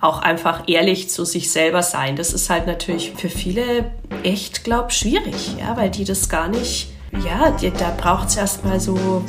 [0.00, 2.14] auch einfach ehrlich zu sich selber sein.
[2.14, 3.90] Das ist halt natürlich für viele
[4.22, 6.92] echt, glaub, schwierig, ja, weil die das gar nicht,
[7.26, 9.24] ja, die, da braucht es erstmal so,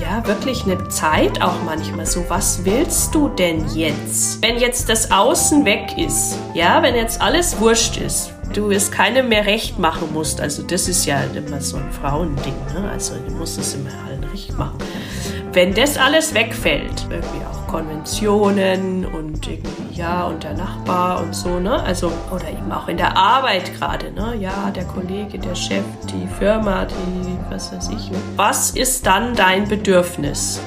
[0.00, 4.40] ja, wirklich eine Zeit auch manchmal so, was willst du denn jetzt?
[4.42, 9.28] Wenn jetzt das Außen weg ist, ja, wenn jetzt alles wurscht ist, du es keinem
[9.28, 12.88] mehr recht machen musst, also das ist ja immer so ein Frauending, ne?
[12.92, 14.78] also du musst es immer allen recht machen.
[15.52, 21.58] Wenn das alles wegfällt, irgendwie auch Konventionen und irgendwie ja, und der Nachbar und so,
[21.58, 21.82] ne?
[21.82, 24.34] Also, oder eben auch in der Arbeit gerade, ne?
[24.38, 28.10] Ja, der Kollege, der Chef, die Firma, die, was weiß ich.
[28.10, 28.18] Ne?
[28.36, 30.60] Was ist dann dein Bedürfnis?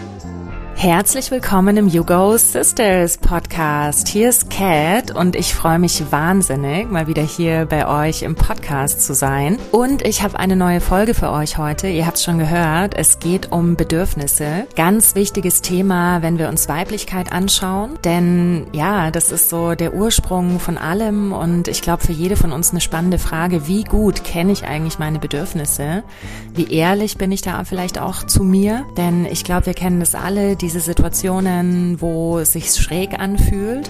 [0.81, 4.07] Herzlich willkommen im You Go Sisters Podcast.
[4.07, 9.01] Hier ist Kat und ich freue mich wahnsinnig, mal wieder hier bei euch im Podcast
[9.01, 9.57] zu sein.
[9.73, 11.89] Und ich habe eine neue Folge für euch heute.
[11.89, 14.67] Ihr habt es schon gehört, es geht um Bedürfnisse.
[14.77, 17.99] Ganz wichtiges Thema, wenn wir uns Weiblichkeit anschauen.
[18.05, 22.53] Denn ja, das ist so der Ursprung von allem und ich glaube für jede von
[22.53, 26.04] uns eine spannende Frage, wie gut kenne ich eigentlich meine Bedürfnisse?
[26.54, 28.85] Wie ehrlich bin ich da vielleicht auch zu mir?
[28.95, 33.89] Denn ich glaube, wir kennen das alle, die diese Situationen, wo es sich schräg anfühlt.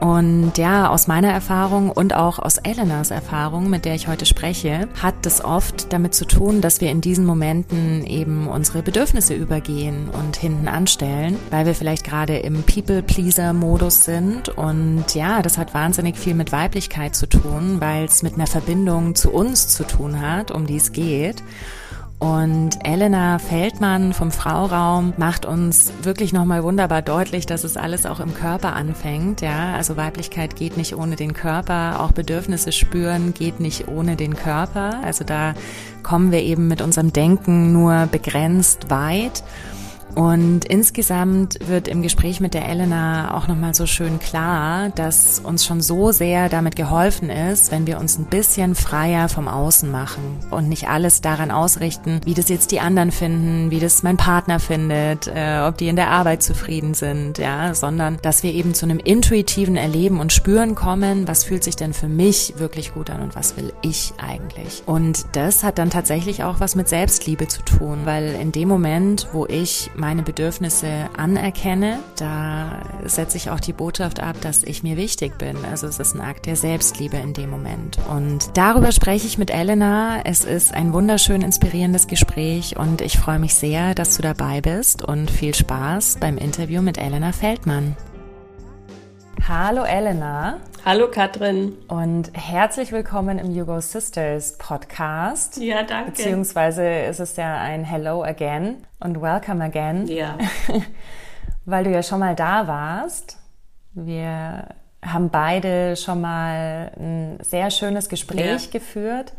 [0.00, 4.88] Und ja, aus meiner Erfahrung und auch aus Elenas Erfahrung, mit der ich heute spreche,
[5.02, 10.08] hat das oft damit zu tun, dass wir in diesen Momenten eben unsere Bedürfnisse übergehen
[10.08, 14.48] und hinten anstellen, weil wir vielleicht gerade im People-Pleaser-Modus sind.
[14.48, 19.14] Und ja, das hat wahnsinnig viel mit Weiblichkeit zu tun, weil es mit einer Verbindung
[19.14, 21.42] zu uns zu tun hat, um die es geht.
[22.18, 28.18] Und Elena Feldmann vom Frauraum macht uns wirklich nochmal wunderbar deutlich, dass es alles auch
[28.18, 29.40] im Körper anfängt.
[29.40, 32.00] Ja, also Weiblichkeit geht nicht ohne den Körper.
[32.00, 35.00] Auch Bedürfnisse spüren geht nicht ohne den Körper.
[35.04, 35.54] Also da
[36.02, 39.44] kommen wir eben mit unserem Denken nur begrenzt weit.
[40.18, 45.64] Und insgesamt wird im Gespräch mit der Elena auch nochmal so schön klar, dass uns
[45.64, 50.40] schon so sehr damit geholfen ist, wenn wir uns ein bisschen freier vom Außen machen
[50.50, 54.58] und nicht alles daran ausrichten, wie das jetzt die anderen finden, wie das mein Partner
[54.58, 58.86] findet, äh, ob die in der Arbeit zufrieden sind, ja, sondern dass wir eben zu
[58.86, 63.22] einem intuitiven Erleben und Spüren kommen, was fühlt sich denn für mich wirklich gut an
[63.22, 64.82] und was will ich eigentlich.
[64.84, 69.28] Und das hat dann tatsächlich auch was mit Selbstliebe zu tun, weil in dem Moment,
[69.32, 74.96] wo ich meine Bedürfnisse anerkenne, da setze ich auch die Botschaft ab, dass ich mir
[74.96, 75.66] wichtig bin.
[75.70, 77.98] Also es ist ein Akt der Selbstliebe in dem Moment.
[78.08, 80.22] Und darüber spreche ich mit Elena.
[80.24, 85.02] Es ist ein wunderschön inspirierendes Gespräch und ich freue mich sehr, dass du dabei bist
[85.02, 87.94] und viel Spaß beim Interview mit Elena Feldmann.
[89.46, 90.58] Hallo Elena.
[90.84, 91.76] Hallo Katrin.
[91.88, 95.58] Und herzlich willkommen im Hugo Sisters Podcast.
[95.58, 96.12] Ja, danke.
[96.12, 100.06] Beziehungsweise ist es ja ein Hello again und Welcome again.
[100.06, 100.38] Ja.
[101.64, 103.38] Weil du ja schon mal da warst.
[103.92, 104.68] Wir
[105.04, 108.70] haben beide schon mal ein sehr schönes Gespräch ja.
[108.70, 109.32] geführt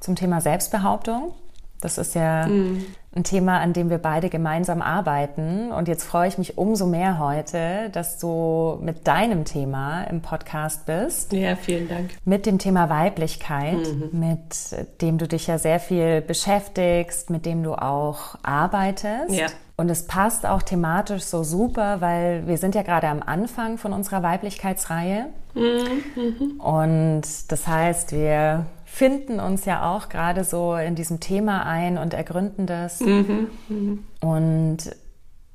[0.00, 1.34] zum Thema Selbstbehauptung.
[1.80, 2.84] Das ist ja mhm.
[3.18, 5.72] Ein Thema, an dem wir beide gemeinsam arbeiten.
[5.72, 10.86] Und jetzt freue ich mich umso mehr heute, dass du mit deinem Thema im Podcast
[10.86, 11.32] bist.
[11.32, 12.10] Ja, vielen Dank.
[12.24, 14.10] Mit dem Thema Weiblichkeit, mhm.
[14.12, 19.30] mit dem du dich ja sehr viel beschäftigst, mit dem du auch arbeitest.
[19.30, 19.46] Ja.
[19.76, 23.92] Und es passt auch thematisch so super, weil wir sind ja gerade am Anfang von
[23.92, 25.26] unserer Weiblichkeitsreihe.
[25.54, 26.60] Mhm.
[26.60, 28.66] Und das heißt, wir
[28.98, 32.98] finden uns ja auch gerade so in diesem Thema ein und ergründen das.
[32.98, 33.98] Mhm, mh.
[34.20, 34.78] Und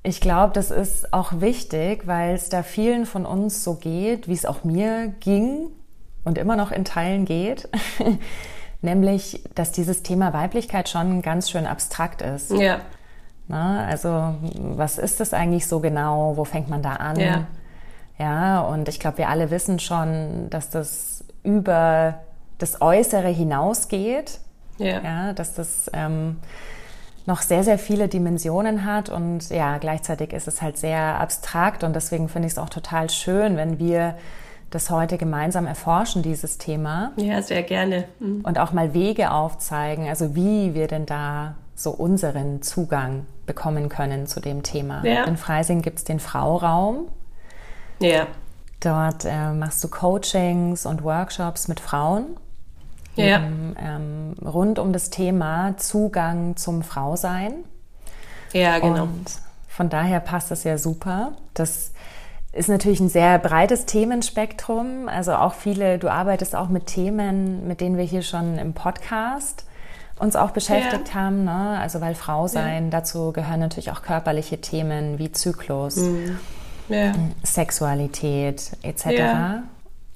[0.02, 4.34] ich glaube, das ist auch wichtig, weil es da vielen von uns so geht, wie
[4.34, 5.68] es auch mir ging
[6.24, 7.68] und immer noch in Teilen geht.
[8.82, 12.50] Nämlich, dass dieses Thema Weiblichkeit schon ganz schön abstrakt ist.
[12.52, 12.80] Ja.
[13.50, 16.38] Na, also, was ist das eigentlich so genau?
[16.38, 17.20] Wo fängt man da an?
[17.20, 17.48] Ja.
[18.18, 22.22] Ja, und ich glaube, wir alle wissen schon, dass das über
[22.64, 24.40] das Äußere hinausgeht.
[24.78, 25.02] Ja.
[25.02, 26.38] ja dass das ähm,
[27.26, 31.96] noch sehr, sehr viele Dimensionen hat und ja, gleichzeitig ist es halt sehr abstrakt und
[31.96, 34.16] deswegen finde ich es auch total schön, wenn wir
[34.72, 37.12] das heute gemeinsam erforschen, dieses Thema.
[37.16, 38.06] Ja, sehr gerne.
[38.20, 38.42] Mhm.
[38.42, 44.26] Und auch mal Wege aufzeigen, also wie wir denn da so unseren Zugang bekommen können
[44.26, 45.06] zu dem Thema.
[45.06, 45.26] Ja.
[45.26, 47.08] In Freising gibt es den Frauraum.
[48.00, 48.28] Ja.
[48.80, 52.36] Dort äh, machst du Coachings und Workshops mit Frauen
[53.16, 53.38] ja.
[53.38, 57.54] eben, ähm, rund um das Thema Zugang zum Frausein.
[58.54, 59.04] Ja, genau.
[59.04, 59.26] Und
[59.68, 61.34] von daher passt das ja super.
[61.54, 61.92] Das
[62.52, 65.10] ist natürlich ein sehr breites Themenspektrum.
[65.10, 69.66] Also auch viele, du arbeitest auch mit Themen, mit denen wir hier schon im Podcast
[70.20, 71.16] uns auch beschäftigt ja.
[71.16, 71.44] haben.
[71.44, 71.80] Ne?
[71.80, 72.90] Also weil Frau sein, ja.
[72.92, 75.98] dazu gehören natürlich auch körperliche Themen wie Zyklus.
[75.98, 76.38] Mhm.
[76.90, 77.12] ja.
[77.42, 79.64] Sexualität etc.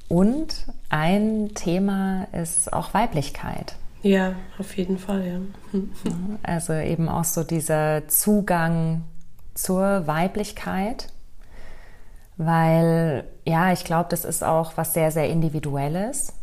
[0.07, 3.75] Und ein Thema ist auch Weiblichkeit.
[4.01, 5.79] Ja, auf jeden Fall, ja.
[6.43, 9.03] Also eben auch so dieser Zugang
[9.53, 11.09] zur Weiblichkeit,
[12.37, 16.33] weil ja, ich glaube, das ist auch was sehr, sehr individuelles.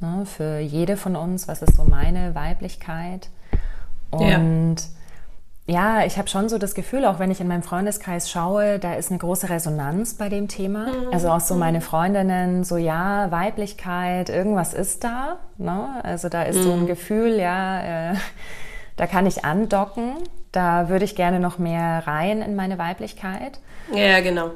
[0.00, 3.28] Ne, für jede von uns, was ist so meine Weiblichkeit?
[4.10, 4.38] Und ja,
[5.70, 8.94] ja ich habe schon so das Gefühl, auch wenn ich in meinem Freundeskreis schaue, da
[8.94, 10.86] ist eine große Resonanz bei dem Thema.
[10.86, 11.12] Mhm.
[11.12, 15.38] Also auch so meine Freundinnen, so ja, Weiblichkeit, irgendwas ist da.
[15.56, 16.00] Ne?
[16.02, 16.62] Also da ist mhm.
[16.62, 16.86] so ein mhm.
[16.86, 18.14] Gefühl, ja, äh,
[18.96, 20.16] da kann ich andocken.
[20.52, 23.60] Da würde ich gerne noch mehr rein in meine Weiblichkeit.
[23.94, 24.50] Ja, genau.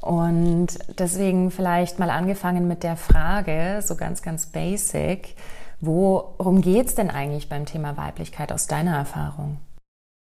[0.00, 5.34] Und deswegen vielleicht mal angefangen mit der Frage, so ganz, ganz basic,
[5.80, 9.58] worum geht es denn eigentlich beim Thema Weiblichkeit aus deiner Erfahrung?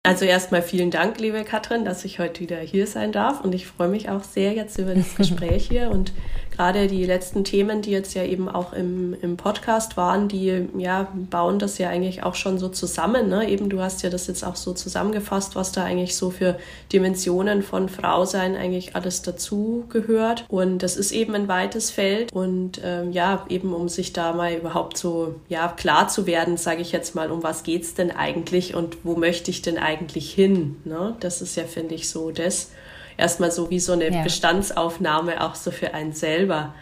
[0.08, 3.42] Also erstmal vielen Dank, liebe Katrin, dass ich heute wieder hier sein darf.
[3.44, 6.14] Und ich freue mich auch sehr jetzt über das Gespräch hier und
[6.58, 11.08] gerade die letzten Themen, die jetzt ja eben auch im, im Podcast waren, die ja
[11.30, 13.30] bauen das ja eigentlich auch schon so zusammen.
[13.30, 13.48] Ne?
[13.48, 16.58] Eben du hast ja das jetzt auch so zusammengefasst, was da eigentlich so für
[16.92, 22.32] Dimensionen von Frau sein eigentlich alles dazu gehört und das ist eben ein weites Feld
[22.32, 26.82] und ähm, ja eben um sich da mal überhaupt so ja klar zu werden, sage
[26.82, 30.32] ich jetzt mal, um was geht's denn eigentlich und wo möchte ich denn eigentlich eigentlich
[30.32, 30.76] hin?
[30.84, 31.16] Ne?
[31.20, 32.70] Das ist ja, finde ich, so das.
[33.18, 34.22] Erstmal so wie so eine ja.
[34.22, 36.72] Bestandsaufnahme auch so für einen selber.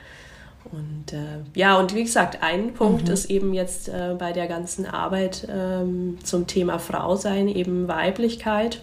[0.70, 3.14] Und äh, ja, und wie gesagt, ein Punkt mhm.
[3.14, 8.82] ist eben jetzt äh, bei der ganzen Arbeit ähm, zum Thema Frau sein, eben Weiblichkeit.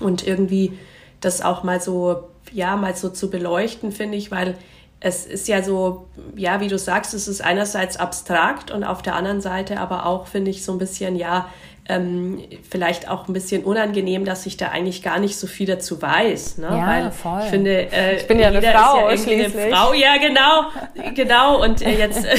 [0.00, 0.78] Und irgendwie
[1.20, 4.56] das auch mal so, ja, mal so zu beleuchten, finde ich, weil
[5.04, 9.16] es ist ja so, ja, wie du sagst, es ist einerseits abstrakt und auf der
[9.16, 11.48] anderen Seite aber auch, finde ich, so ein bisschen, ja,
[11.88, 16.00] ähm, vielleicht auch ein bisschen unangenehm, dass ich da eigentlich gar nicht so viel dazu
[16.00, 16.58] weiß.
[16.58, 16.66] Ne?
[16.66, 17.40] Ja, Weil voll.
[17.44, 21.12] Ich finde, äh, ich bin ja eine Frau, ist ja irgendwie eine Frau, ja genau,
[21.14, 21.62] genau.
[21.62, 22.38] Und äh, jetzt äh,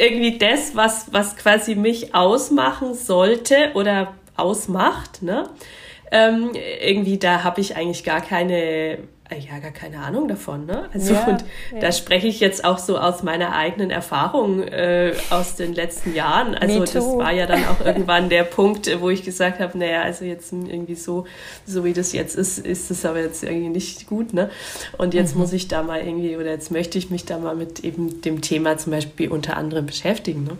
[0.00, 5.48] irgendwie das, was was quasi mich ausmachen sollte oder ausmacht, ne?
[6.10, 8.98] Ähm, irgendwie da habe ich eigentlich gar keine
[9.36, 10.66] ja gar keine Ahnung davon.
[10.66, 10.88] Ne?
[10.92, 11.80] Also ja, und ja.
[11.80, 16.54] da spreche ich jetzt auch so aus meiner eigenen Erfahrung äh, aus den letzten Jahren.
[16.54, 20.24] Also das war ja dann auch irgendwann der Punkt, wo ich gesagt habe, naja, also
[20.24, 21.26] jetzt irgendwie so,
[21.66, 24.32] so wie das jetzt ist, ist es aber jetzt irgendwie nicht gut.
[24.32, 24.50] Ne?
[24.96, 25.42] Und jetzt mhm.
[25.42, 28.40] muss ich da mal irgendwie, oder jetzt möchte ich mich da mal mit eben dem
[28.40, 30.44] Thema zum Beispiel unter anderem beschäftigen.
[30.44, 30.56] Ne?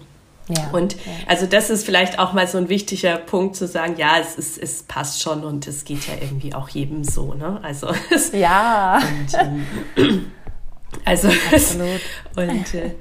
[0.48, 1.12] Ja, und ja.
[1.26, 4.58] also das ist vielleicht auch mal so ein wichtiger Punkt zu sagen, ja, es ist,
[4.58, 7.60] es passt schon und es geht ja irgendwie auch jedem so, ne?
[7.62, 8.98] Also es, ja.
[8.98, 9.66] Und,
[9.96, 10.32] ähm,
[11.04, 12.00] also Absolut.
[12.36, 12.92] und äh,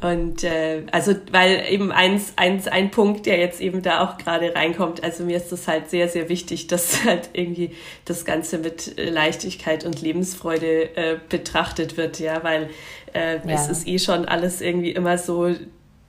[0.00, 4.54] und äh, also, weil eben eins, eins, ein Punkt, der jetzt eben da auch gerade
[4.54, 7.72] reinkommt, also mir ist das halt sehr, sehr wichtig, dass halt irgendwie
[8.06, 12.70] das Ganze mit Leichtigkeit und Lebensfreude äh, betrachtet wird, ja, weil
[13.12, 13.54] äh, ja.
[13.54, 15.54] es ist eh schon alles irgendwie immer so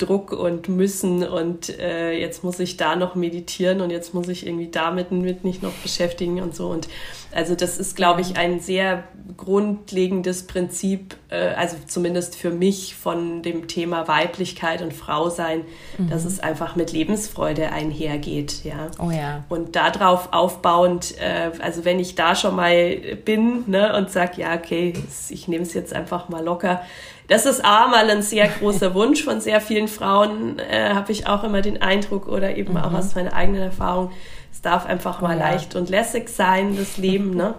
[0.02, 4.48] Druck und müssen und äh, jetzt muss ich da noch meditieren und jetzt muss ich
[4.48, 6.70] irgendwie damit mit nicht noch beschäftigen und so.
[6.70, 6.88] Und
[7.32, 9.04] also das ist, glaube ich, ein sehr
[9.38, 15.64] grundlegendes Prinzip, äh, also zumindest für mich von dem Thema Weiblichkeit und Frausein,
[15.98, 16.10] mhm.
[16.10, 18.88] dass es einfach mit Lebensfreude einhergeht, ja.
[19.00, 19.44] Oh ja.
[19.50, 24.56] Und darauf aufbauend, äh, also wenn ich da schon mal bin ne, und sage, ja,
[24.56, 24.94] okay,
[25.30, 26.82] ich nehme es jetzt einfach mal locker,
[27.32, 31.28] das ist A mal ein sehr großer Wunsch von sehr vielen Frauen, äh, habe ich
[31.28, 32.80] auch immer den Eindruck oder eben mhm.
[32.80, 34.12] auch aus meiner eigenen Erfahrung.
[34.52, 35.46] Es darf einfach mal ja.
[35.46, 37.54] leicht und lässig sein, das Leben, ne?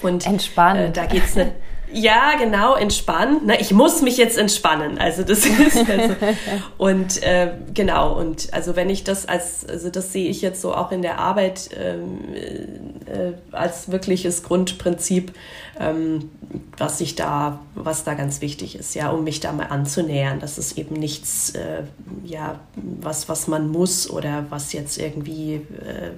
[0.00, 0.86] Und entspannen.
[0.86, 1.52] Äh, da geht's nicht.
[1.92, 3.42] Ja, genau, entspannen.
[3.44, 4.98] Na, ich muss mich jetzt entspannen.
[4.98, 6.16] Also das ist also,
[6.78, 10.74] und äh, genau und also wenn ich das als also das sehe ich jetzt so
[10.74, 12.18] auch in der Arbeit ähm,
[13.06, 15.32] äh, als wirkliches Grundprinzip,
[15.78, 16.30] ähm,
[16.76, 20.40] was ich da was da ganz wichtig ist, ja, um mich da mal anzunähern.
[20.40, 21.84] Das ist eben nichts äh,
[22.24, 26.10] ja was was man muss oder was jetzt irgendwie äh,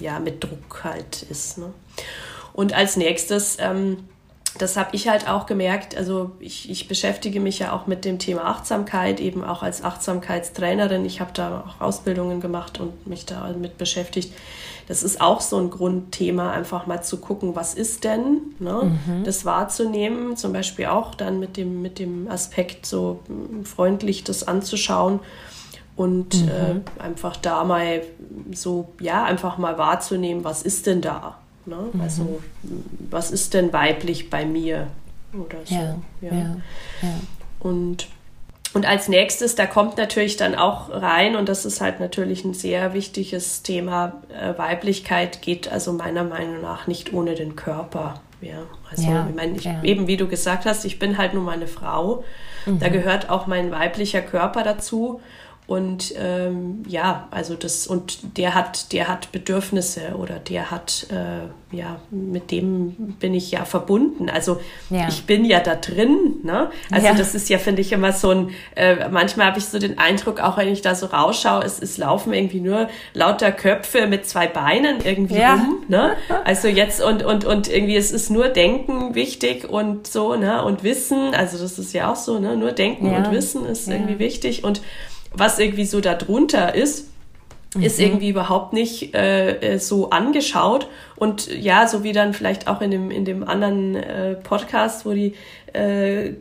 [0.00, 1.58] ja mit Druck halt ist.
[1.58, 1.72] Ne?
[2.52, 3.98] Und als nächstes ähm,
[4.58, 5.96] das habe ich halt auch gemerkt.
[5.96, 11.04] Also ich, ich beschäftige mich ja auch mit dem Thema Achtsamkeit, eben auch als Achtsamkeitstrainerin.
[11.04, 14.32] Ich habe da auch Ausbildungen gemacht und mich damit beschäftigt.
[14.88, 18.92] Das ist auch so ein Grundthema, einfach mal zu gucken, was ist denn, ne?
[19.06, 19.24] Mhm.
[19.24, 23.20] das wahrzunehmen, zum Beispiel auch dann mit dem, mit dem Aspekt, so
[23.64, 25.18] freundlich das anzuschauen
[25.96, 26.48] und mhm.
[26.48, 28.02] äh, einfach da mal
[28.52, 31.38] so, ja, einfach mal wahrzunehmen, was ist denn da?
[31.66, 31.76] Ne?
[31.92, 32.00] Mhm.
[32.00, 32.40] Also,
[33.10, 34.88] was ist denn weiblich bei mir?
[35.32, 35.74] Oder so.
[35.74, 36.32] Ja, ja.
[36.32, 36.56] ja,
[37.02, 37.08] ja.
[37.60, 38.08] Und,
[38.72, 42.54] und als nächstes, da kommt natürlich dann auch rein, und das ist halt natürlich ein
[42.54, 48.20] sehr wichtiges Thema, äh, Weiblichkeit geht also meiner Meinung nach nicht ohne den Körper.
[48.40, 48.58] Ja,
[48.90, 49.82] also ja, ich meine, ich, ja.
[49.82, 52.22] eben wie du gesagt hast, ich bin halt nur meine Frau.
[52.66, 52.78] Mhm.
[52.78, 55.20] Da gehört auch mein weiblicher Körper dazu.
[55.66, 61.76] Und ähm, ja, also das, und der hat, der hat Bedürfnisse oder der hat, äh,
[61.76, 64.30] ja, mit dem bin ich ja verbunden.
[64.30, 65.08] Also ja.
[65.08, 66.70] ich bin ja da drin, ne?
[66.92, 67.14] Also ja.
[67.14, 70.38] das ist ja, finde ich, immer so ein, äh, manchmal habe ich so den Eindruck,
[70.38, 74.46] auch wenn ich da so rausschaue, es, es laufen irgendwie nur lauter Köpfe mit zwei
[74.46, 75.54] Beinen irgendwie ja.
[75.54, 76.12] rum, ne?
[76.44, 80.62] Also jetzt und, und, und irgendwie, es ist nur Denken wichtig und so, ne?
[80.62, 82.56] Und Wissen, also das ist ja auch so, ne?
[82.56, 84.80] Nur Denken und Wissen ist irgendwie wichtig und
[85.36, 87.08] was irgendwie so darunter ist,
[87.74, 87.82] mhm.
[87.82, 90.88] ist irgendwie überhaupt nicht äh, äh, so angeschaut.
[91.16, 95.12] Und ja, so wie dann vielleicht auch in dem, in dem anderen äh, Podcast, wo
[95.12, 95.34] die
[95.72, 96.32] äh,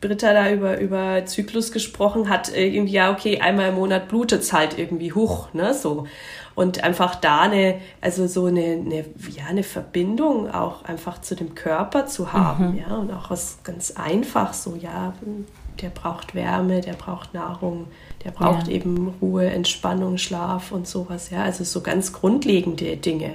[0.00, 4.52] Britta da über, über Zyklus gesprochen hat, äh, irgendwie, ja, okay, einmal im Monat blutet's
[4.52, 6.06] halt irgendwie hoch, ne, so.
[6.54, 11.54] Und einfach da eine, also so eine, eine, ja, eine Verbindung auch einfach zu dem
[11.54, 12.78] Körper zu haben, mhm.
[12.78, 15.14] ja, und auch was ganz einfach so, ja,
[15.82, 17.88] der braucht Wärme, der braucht Nahrung,
[18.24, 18.74] der braucht ja.
[18.74, 21.30] eben Ruhe, Entspannung, Schlaf und sowas.
[21.30, 23.34] Ja, also so ganz grundlegende Dinge.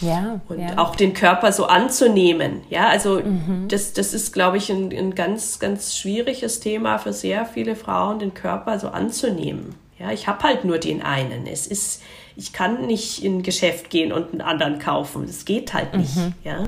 [0.00, 0.40] Ja.
[0.48, 0.78] Und ja.
[0.78, 2.60] auch den Körper so anzunehmen.
[2.70, 3.66] Ja, also mhm.
[3.68, 8.18] das, das ist, glaube ich, ein, ein ganz, ganz schwieriges Thema für sehr viele Frauen,
[8.18, 9.74] den Körper so anzunehmen.
[9.98, 11.46] Ja, ich habe halt nur den einen.
[11.46, 12.02] Es ist,
[12.38, 15.26] ich kann nicht in ein Geschäft gehen und einen anderen kaufen.
[15.26, 16.16] Das geht halt nicht.
[16.16, 16.34] Mhm.
[16.44, 16.64] Ja.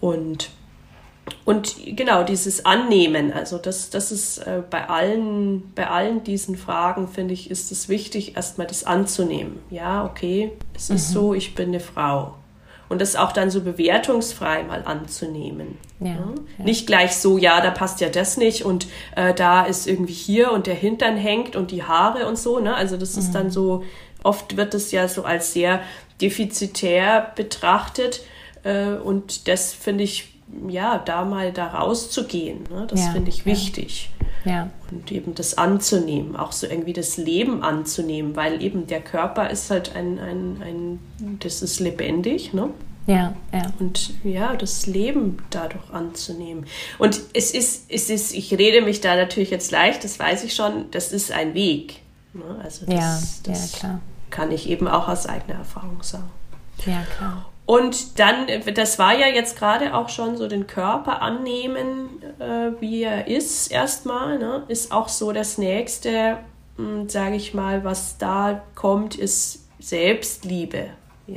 [0.00, 0.50] Und
[1.44, 7.06] und genau dieses Annehmen, also das, das ist äh, bei allen, bei allen diesen Fragen,
[7.06, 9.60] finde ich, ist es wichtig, erstmal das anzunehmen.
[9.70, 10.96] Ja, okay, es mhm.
[10.96, 12.34] ist so, ich bin eine Frau.
[12.88, 15.78] Und das auch dann so bewertungsfrei mal anzunehmen.
[16.00, 16.14] Ja, ja.
[16.58, 16.64] Ja.
[16.64, 18.86] Nicht gleich so, ja, da passt ja das nicht und
[19.16, 22.58] äh, da ist irgendwie hier und der Hintern hängt und die Haare und so.
[22.58, 22.74] Ne?
[22.74, 23.22] Also das mhm.
[23.22, 23.84] ist dann so,
[24.22, 25.80] oft wird es ja so als sehr
[26.20, 28.22] defizitär betrachtet.
[28.62, 30.32] Äh, und das finde ich
[30.68, 32.64] ja, da mal da rauszugehen.
[32.70, 32.86] Ne?
[32.88, 34.10] Das ja, finde ich wichtig.
[34.44, 34.70] Ja.
[34.90, 39.70] Und eben das anzunehmen, auch so irgendwie das Leben anzunehmen, weil eben der Körper ist
[39.70, 42.70] halt ein, ein, ein das ist lebendig, ne?
[43.06, 43.72] Ja, ja.
[43.80, 46.66] Und ja, das Leben dadurch anzunehmen.
[46.98, 50.54] Und es ist, es ist, ich rede mich da natürlich jetzt leicht, das weiß ich
[50.54, 52.00] schon, das ist ein Weg.
[52.32, 52.60] Ne?
[52.62, 54.00] Also das, ja, das ja, klar.
[54.32, 56.30] Kann ich eben auch aus eigener Erfahrung sagen.
[56.84, 57.46] Ja, klar.
[57.64, 63.04] Und dann, das war ja jetzt gerade auch schon so den Körper annehmen, äh, wie
[63.04, 64.64] er ist erstmal, ne?
[64.66, 66.38] ist auch so das nächste,
[66.76, 70.88] hm, sage ich mal, was da kommt, ist Selbstliebe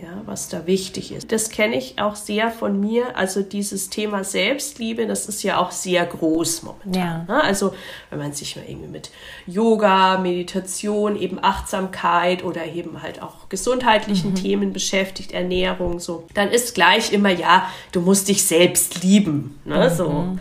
[0.01, 1.31] ja, was da wichtig ist.
[1.31, 3.15] Das kenne ich auch sehr von mir.
[3.15, 6.93] Also dieses Thema Selbstliebe, das ist ja auch sehr groß momentan.
[6.93, 7.25] Ja.
[7.27, 7.43] Ne?
[7.43, 7.73] Also
[8.09, 9.11] wenn man sich mal irgendwie mit
[9.47, 14.35] Yoga, Meditation, eben Achtsamkeit oder eben halt auch gesundheitlichen mhm.
[14.35, 19.59] Themen beschäftigt, Ernährung, so, dann ist gleich immer, ja, du musst dich selbst lieben.
[19.65, 19.89] Ne?
[19.89, 19.95] Mhm.
[19.95, 20.37] So.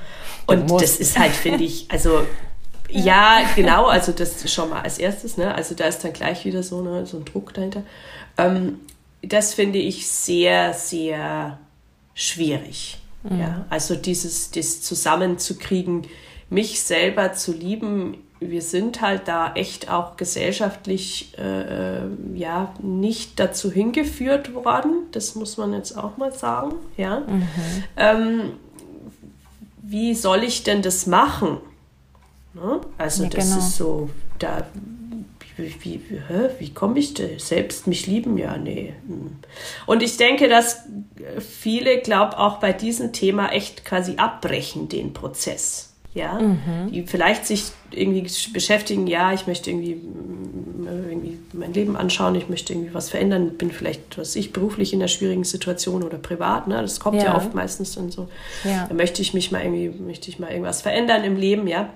[0.46, 2.20] Und das ist halt, finde ich, also
[2.88, 3.40] ja.
[3.40, 3.48] ja.
[3.54, 5.54] genau, also das schon mal als erstes, ne?
[5.54, 7.82] Also da ist dann gleich wieder so, ne, so ein Druck dahinter.
[8.36, 8.80] Ähm,
[9.28, 11.58] das finde ich sehr, sehr
[12.14, 12.98] schwierig.
[13.22, 13.40] Mhm.
[13.40, 16.06] Ja, also dieses, das zusammenzukriegen,
[16.50, 18.18] mich selber zu lieben.
[18.40, 25.04] Wir sind halt da echt auch gesellschaftlich äh, ja nicht dazu hingeführt worden.
[25.12, 26.74] Das muss man jetzt auch mal sagen.
[26.96, 27.20] Ja.
[27.20, 27.48] Mhm.
[27.96, 28.40] Ähm,
[29.82, 31.58] wie soll ich denn das machen?
[32.54, 32.80] Ne?
[32.98, 33.58] Also ja, das genau.
[33.58, 34.66] ist so, da
[35.56, 37.38] wie, wie, hä, wie komme ich denn?
[37.38, 38.36] Selbst mich lieben?
[38.38, 38.94] Ja, nee.
[39.06, 39.36] Hm.
[39.86, 40.82] Und ich denke, dass
[41.38, 45.90] viele, glaube auch bei diesem Thema echt quasi abbrechen, den Prozess.
[46.14, 46.92] Ja, mhm.
[46.92, 52.48] die vielleicht sich irgendwie beschäftigen, ja, ich möchte irgendwie, hm, irgendwie mein Leben anschauen, ich
[52.48, 56.68] möchte irgendwie was verändern, bin vielleicht, was ich, beruflich in einer schwierigen Situation oder privat,
[56.68, 56.80] ne?
[56.80, 58.28] Das kommt ja, ja oft meistens dann so.
[58.62, 58.86] Ja.
[58.88, 61.88] Da möchte ich mich mal irgendwie, möchte ich mal irgendwas verändern im Leben, ja.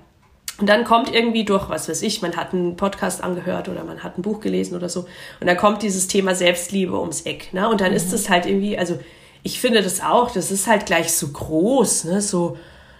[0.58, 4.02] Und dann kommt irgendwie durch, was weiß ich, man hat einen Podcast angehört oder man
[4.02, 5.06] hat ein Buch gelesen oder so.
[5.40, 7.52] Und dann kommt dieses Thema Selbstliebe ums Eck.
[7.54, 7.68] Ne?
[7.68, 7.96] Und dann mhm.
[7.96, 8.98] ist es halt irgendwie, also
[9.44, 12.20] ich finde das auch, das ist halt gleich so groß, ne?
[12.20, 12.58] so,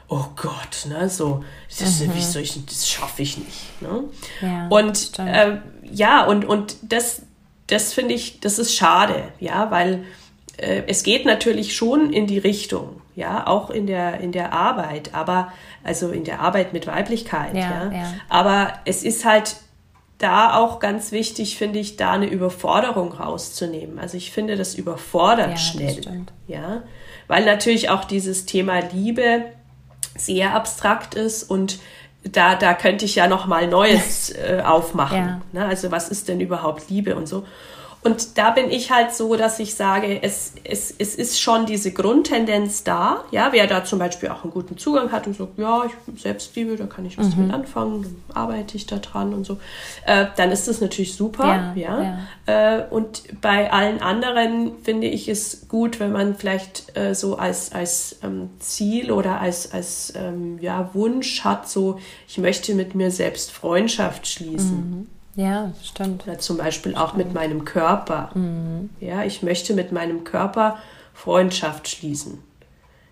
[0.09, 1.09] oh Gott, ne?
[1.09, 1.45] so,
[1.79, 2.13] das, mhm.
[2.17, 3.83] ich, das schaffe ich nicht.
[3.83, 4.05] Ne?
[4.41, 5.57] Ja, und äh,
[5.91, 7.23] ja, und, und das,
[7.67, 10.05] das finde ich, das ist schade, ja, weil
[10.59, 15.15] äh, es geht natürlich schon in die Richtung, ja, auch in der, in der Arbeit,
[15.15, 15.53] aber
[15.85, 17.93] also in der Arbeit mit Weiblichkeit, ja, ja.
[17.93, 18.15] ja.
[18.29, 19.57] Aber es ist halt
[20.19, 23.99] da auch ganz wichtig, finde ich, da eine Überforderung rauszunehmen.
[23.99, 26.01] Also ich finde, das überfordert ja, schnell.
[26.01, 26.15] Das
[26.49, 26.83] ja,
[27.29, 29.45] weil natürlich auch dieses Thema Liebe
[30.17, 31.79] sehr abstrakt ist und
[32.25, 35.19] da, da könnte ich ja noch mal Neues äh, aufmachen.
[35.19, 35.41] Ja.
[35.53, 35.67] Ne?
[35.67, 37.47] Also was ist denn überhaupt Liebe und so.
[38.03, 41.93] Und da bin ich halt so, dass ich sage, es, es, es ist schon diese
[41.93, 43.25] Grundtendenz da.
[43.33, 46.77] Ja, wer da zum Beispiel auch einen guten Zugang hat und sagt, ja, ich Selbstliebe,
[46.77, 47.47] da kann ich was mhm.
[47.47, 49.59] mit anfangen, dann arbeite ich da dran und so,
[50.07, 51.47] äh, dann ist das natürlich super.
[51.47, 52.19] Ja, ja.
[52.47, 52.79] ja.
[52.79, 57.73] Äh, und bei allen anderen finde ich es gut, wenn man vielleicht äh, so als,
[57.73, 63.11] als ähm, Ziel oder als, als ähm, ja, Wunsch hat, so, ich möchte mit mir
[63.11, 64.91] selbst Freundschaft schließen.
[64.91, 65.18] Mhm.
[65.39, 66.27] Ja, stimmt.
[66.27, 67.27] Oder zum Beispiel auch stimmt.
[67.27, 68.31] mit meinem Körper.
[68.35, 68.91] Mhm.
[68.99, 70.79] Ja, ich möchte mit meinem Körper
[71.15, 72.43] Freundschaft schließen.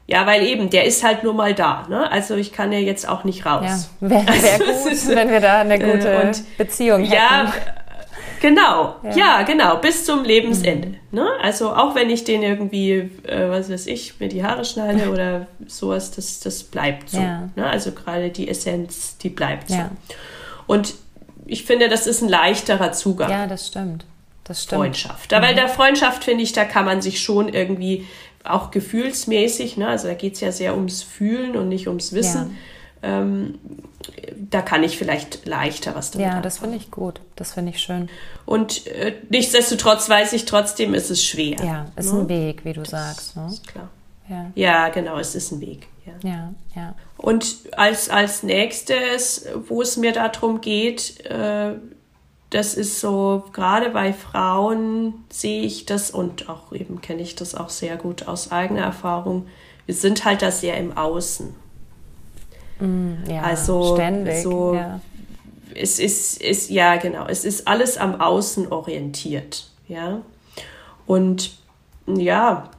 [0.09, 1.87] Ja, weil eben, der ist halt nur mal da.
[1.89, 2.11] Ne?
[2.11, 3.91] Also ich kann ja jetzt auch nicht raus.
[4.01, 7.13] Ja, wäre wär gut, ist, wenn wir da eine gute äh, und, Beziehung hätten.
[7.13, 7.53] Ja,
[8.41, 8.97] genau.
[9.05, 9.17] Ja.
[9.17, 9.77] ja, genau.
[9.77, 10.89] Bis zum Lebensende.
[10.89, 10.97] Mhm.
[11.13, 11.29] Ne?
[11.41, 15.47] Also auch wenn ich den irgendwie, äh, was weiß ich, mir die Haare schneide oder
[15.69, 17.19] sowas, das, das bleibt so.
[17.19, 17.49] Ja.
[17.55, 17.67] Ne?
[17.69, 19.79] Also gerade die Essenz, die bleibt so.
[20.67, 20.95] Und
[21.47, 23.31] ich finde, das ist ein leichterer Zugang.
[23.31, 24.05] Ja, das stimmt.
[24.45, 24.81] Das stimmt.
[24.81, 25.33] Freundschaft.
[25.33, 25.45] Da, mhm.
[25.45, 28.07] Weil der Freundschaft, finde ich, da kann man sich schon irgendwie
[28.45, 29.89] auch gefühlsmäßig, ne?
[29.89, 32.57] also da geht es ja sehr ums Fühlen und nicht ums Wissen.
[33.03, 33.21] Ja.
[33.21, 33.59] Ähm,
[34.51, 37.21] da kann ich vielleicht leichter was damit Ja, das finde ich gut.
[37.35, 38.09] Das finde ich schön.
[38.45, 41.57] Und äh, nichtsdestotrotz weiß ich trotzdem, ist es schwer.
[41.65, 42.21] Ja, ist ne?
[42.21, 43.37] ein Weg, wie du das sagst.
[43.37, 43.47] Ne?
[43.49, 43.89] Ist klar.
[44.29, 44.51] Ja.
[44.55, 45.89] ja, genau, es ist ein Weg.
[46.05, 46.55] Ja, ja.
[46.75, 46.95] ja.
[47.17, 51.75] Und als, als nächstes, wo es mir darum geht, äh,
[52.51, 57.55] das ist so, gerade bei Frauen sehe ich das und auch eben kenne ich das
[57.55, 59.47] auch sehr gut aus eigener Erfahrung.
[59.87, 61.55] Wir sind halt da sehr im Außen.
[62.81, 64.43] Mm, ja, also ständig.
[64.43, 65.01] So, ja.
[65.75, 69.69] Es ist, ist, ja genau, es ist alles am Außen orientiert.
[69.89, 70.23] Ja.
[71.07, 71.59] Und
[72.07, 72.71] ja,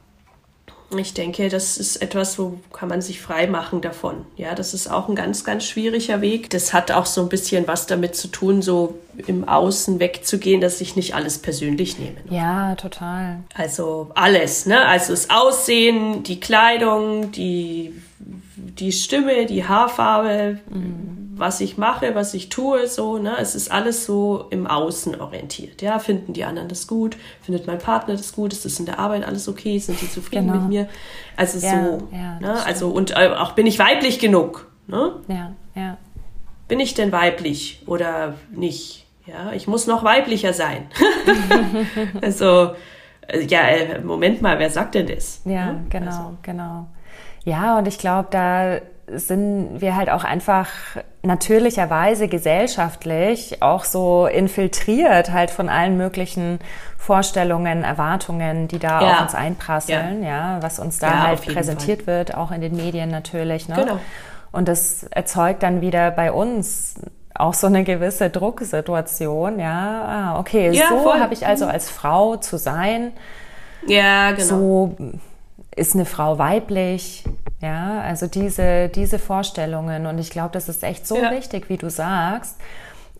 [0.96, 4.25] ich denke, das ist etwas, wo kann man sich frei machen davon.
[4.38, 6.50] Ja, das ist auch ein ganz, ganz schwieriger Weg.
[6.50, 10.79] Das hat auch so ein bisschen was damit zu tun, so im Außen wegzugehen, dass
[10.79, 12.17] ich nicht alles persönlich nehme.
[12.29, 12.38] Ne?
[12.38, 13.39] Ja, total.
[13.53, 14.86] Also alles, ne?
[14.86, 22.34] Also das Aussehen, die Kleidung, die, die Stimme, die Haarfarbe, mhm was ich mache, was
[22.34, 23.36] ich tue, so, ne?
[23.39, 25.82] Es ist alles so im Außen orientiert.
[25.82, 27.17] Ja, finden die anderen das gut?
[27.41, 28.54] Findet mein Partner das gut?
[28.54, 29.78] Ist das in der Arbeit alles okay?
[29.80, 30.60] Sind die zufrieden genau.
[30.62, 30.89] mit mir?
[31.36, 32.65] Also ja, so, ja, ne?
[32.65, 34.69] Also und äh, auch bin ich weiblich genug?
[34.88, 35.13] Ne?
[35.28, 35.97] Ja, ja.
[36.67, 39.06] Bin ich denn weiblich oder nicht?
[39.26, 40.88] Ja, ich muss noch weiblicher sein.
[42.21, 42.71] also
[43.28, 45.41] äh, ja, äh, Moment mal, wer sagt denn das?
[45.45, 45.86] Ja, ne?
[45.89, 46.38] genau, also.
[46.41, 46.88] genau.
[47.43, 50.67] Ja, und ich glaube, da sind wir halt auch einfach
[51.24, 56.60] natürlicherweise gesellschaftlich auch so infiltriert halt von allen möglichen
[56.98, 59.13] Vorstellungen, Erwartungen, die da ja.
[59.13, 60.56] auf uns einprasseln, ja.
[60.56, 62.15] ja, was uns da ja, halt präsentiert Fall.
[62.15, 63.70] wird, auch in den Medien natürlich.
[63.70, 63.76] Ne?
[63.76, 64.00] Genau.
[64.52, 66.96] Und das erzeugt dann wieder bei uns
[67.34, 71.72] auch so eine gewisse Drucksituation, ja, ah, okay, so habe ich also mhm.
[71.72, 73.13] als Frau zu sein.
[73.86, 74.43] Ja, genau.
[74.43, 74.96] So
[75.78, 77.24] ist eine Frau weiblich,
[77.62, 80.06] ja, also diese, diese Vorstellungen.
[80.06, 81.32] Und ich glaube, das ist echt so ja.
[81.32, 82.56] wichtig, wie du sagst,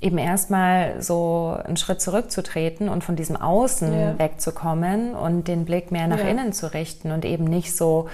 [0.02, 4.20] eben erstmal so einen Schritt zurückzutreten und von diesem Außen ja.
[4.20, 6.28] wegzukommen und den Blick mehr nach ja.
[6.28, 8.10] innen zu richten und eben nicht so,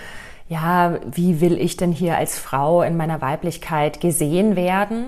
[0.48, 5.08] ja, wie will ich denn hier als Frau in meiner Weiblichkeit gesehen werden?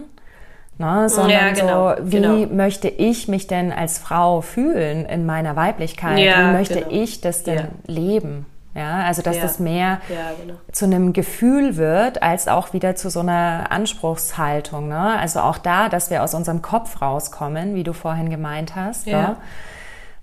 [0.78, 2.54] Ne, sondern ja, genau, so, wie genau.
[2.54, 6.20] möchte ich mich denn als Frau fühlen in meiner Weiblichkeit?
[6.20, 6.92] Ja, wie möchte genau.
[6.92, 8.46] ich das denn leben?
[8.76, 9.42] Ja, also dass ja.
[9.42, 10.60] das mehr ja, genau.
[10.72, 14.90] zu einem Gefühl wird, als auch wieder zu so einer Anspruchshaltung.
[14.90, 15.18] Ne?
[15.18, 19.08] Also auch da, dass wir aus unserem Kopf rauskommen, wie du vorhin gemeint hast.
[19.08, 19.22] Ja.
[19.22, 19.36] Ne?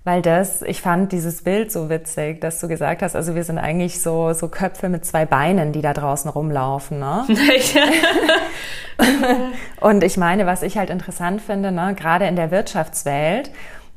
[0.03, 3.57] Weil das, ich fand dieses Bild so witzig, dass du gesagt hast, also wir sind
[3.57, 6.99] eigentlich so, so Köpfe mit zwei Beinen, die da draußen rumlaufen.
[6.99, 7.25] Ne?
[9.79, 13.49] Und ich meine, was ich halt interessant finde, ne, gerade in der Wirtschaftswelt,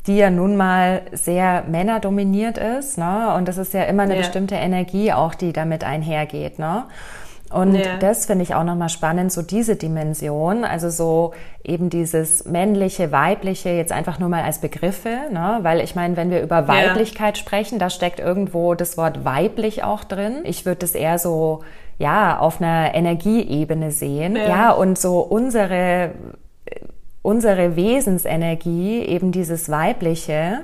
[0.07, 2.99] die ja nun mal sehr männerdominiert ist.
[2.99, 3.35] Ne?
[3.35, 4.21] Und das ist ja immer eine ja.
[4.21, 6.59] bestimmte Energie auch, die damit einhergeht.
[6.59, 6.85] Ne?
[7.51, 7.97] Und ja.
[7.99, 13.71] das finde ich auch nochmal spannend, so diese Dimension, also so eben dieses männliche, weibliche,
[13.71, 15.61] jetzt einfach nur mal als Begriffe, ne?
[15.63, 17.43] weil ich meine, wenn wir über Weiblichkeit ja.
[17.43, 20.41] sprechen, da steckt irgendwo das Wort weiblich auch drin.
[20.45, 21.63] Ich würde das eher so,
[21.99, 24.37] ja, auf einer Energieebene sehen.
[24.37, 26.11] Ja, ja und so unsere
[27.27, 30.61] unsere Wesensenergie, eben dieses Weibliche,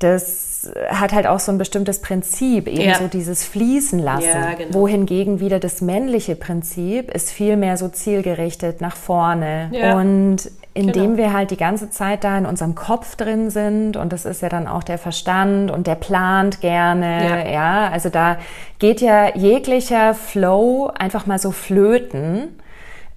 [0.00, 2.94] das hat halt auch so ein bestimmtes Prinzip, eben ja.
[2.96, 4.26] so dieses Fließen lassen.
[4.26, 4.74] Ja, genau.
[4.74, 9.70] Wohingegen wieder das männliche Prinzip ist viel mehr so zielgerichtet nach vorne.
[9.72, 9.96] Ja.
[9.96, 11.16] Und indem genau.
[11.18, 14.48] wir halt die ganze Zeit da in unserem Kopf drin sind, und das ist ja
[14.48, 18.38] dann auch der Verstand und der plant gerne, ja, also da
[18.78, 22.56] geht ja jeglicher Flow einfach mal so flöten.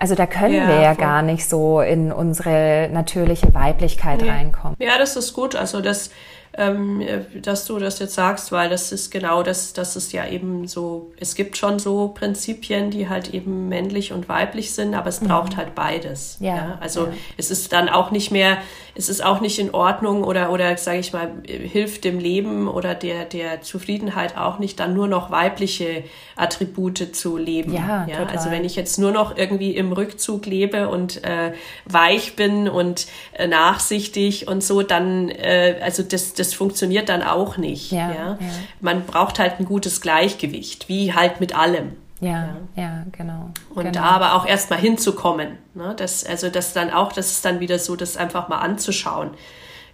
[0.03, 1.05] Also da können ja, wir ja voll.
[1.05, 4.33] gar nicht so in unsere natürliche Weiblichkeit ja.
[4.33, 4.75] reinkommen.
[4.77, 5.55] Ja, das ist gut.
[5.55, 6.09] Also das
[6.57, 10.27] ähm, äh, dass du das jetzt sagst, weil das ist genau das, das ist ja
[10.27, 15.07] eben so, es gibt schon so Prinzipien, die halt eben männlich und weiblich sind, aber
[15.07, 15.29] es mhm.
[15.29, 16.35] braucht halt beides.
[16.41, 16.55] Ja.
[16.55, 16.77] ja?
[16.81, 17.13] Also ja.
[17.37, 18.57] es ist dann auch nicht mehr,
[18.95, 22.93] es ist auch nicht in Ordnung oder, oder sage ich mal, hilft dem Leben oder
[22.93, 26.03] der, der Zufriedenheit auch nicht, dann nur noch weibliche
[26.35, 27.73] Attribute zu leben.
[27.73, 28.25] Ja, ja?
[28.27, 31.53] Also wenn ich jetzt nur noch irgendwie im Rückzug lebe und äh,
[31.85, 37.57] weich bin und äh, nachsichtig und so, dann, äh, also das, das funktioniert dann auch
[37.57, 37.91] nicht.
[37.91, 38.15] Ja, ja?
[38.15, 38.37] ja.
[38.79, 41.93] Man braucht halt ein gutes Gleichgewicht, wie halt mit allem.
[42.23, 43.51] Ja, ja, ja, genau.
[43.69, 43.91] Und genau.
[43.91, 45.57] da aber auch erstmal hinzukommen.
[45.73, 45.93] Ne?
[45.97, 49.31] Das, also das dann auch, das ist dann wieder so, das einfach mal anzuschauen.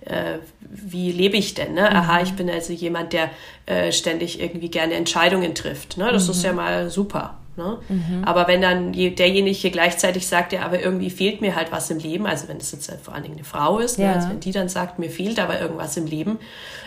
[0.01, 1.73] Äh, wie lebe ich denn?
[1.73, 1.89] Ne?
[1.89, 1.95] Mhm.
[1.95, 3.29] Aha, ich bin also jemand, der
[3.65, 5.97] äh, ständig irgendwie gerne Entscheidungen trifft.
[5.97, 6.11] Ne?
[6.11, 6.31] Das mhm.
[6.31, 7.38] ist ja mal super.
[7.55, 7.77] Ne?
[7.89, 8.23] Mhm.
[8.23, 12.25] Aber wenn dann derjenige gleichzeitig sagt, ja, aber irgendwie fehlt mir halt was im Leben,
[12.25, 14.05] also wenn es jetzt vor allen Dingen eine Frau ist, ne?
[14.05, 14.11] ja.
[14.11, 14.15] ne?
[14.17, 16.39] also wenn die dann sagt, mir fehlt aber irgendwas im Leben,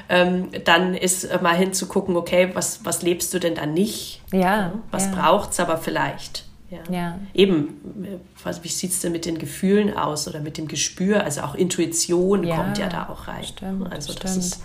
[0.08, 4.22] ähm, dann ist mal hinzugucken, okay, was, was lebst du denn dann nicht?
[4.32, 4.68] Ja.
[4.68, 4.72] Ne?
[4.90, 5.14] Was ja.
[5.14, 6.44] braucht's aber vielleicht?
[6.70, 6.78] Ja.
[6.90, 7.18] ja.
[7.34, 11.22] Eben, was, wie sieht es denn mit den Gefühlen aus oder mit dem Gespür?
[11.22, 13.44] Also auch Intuition ja, kommt ja da auch rein.
[13.44, 14.44] Stimmt, also das stimmt.
[14.44, 14.62] ist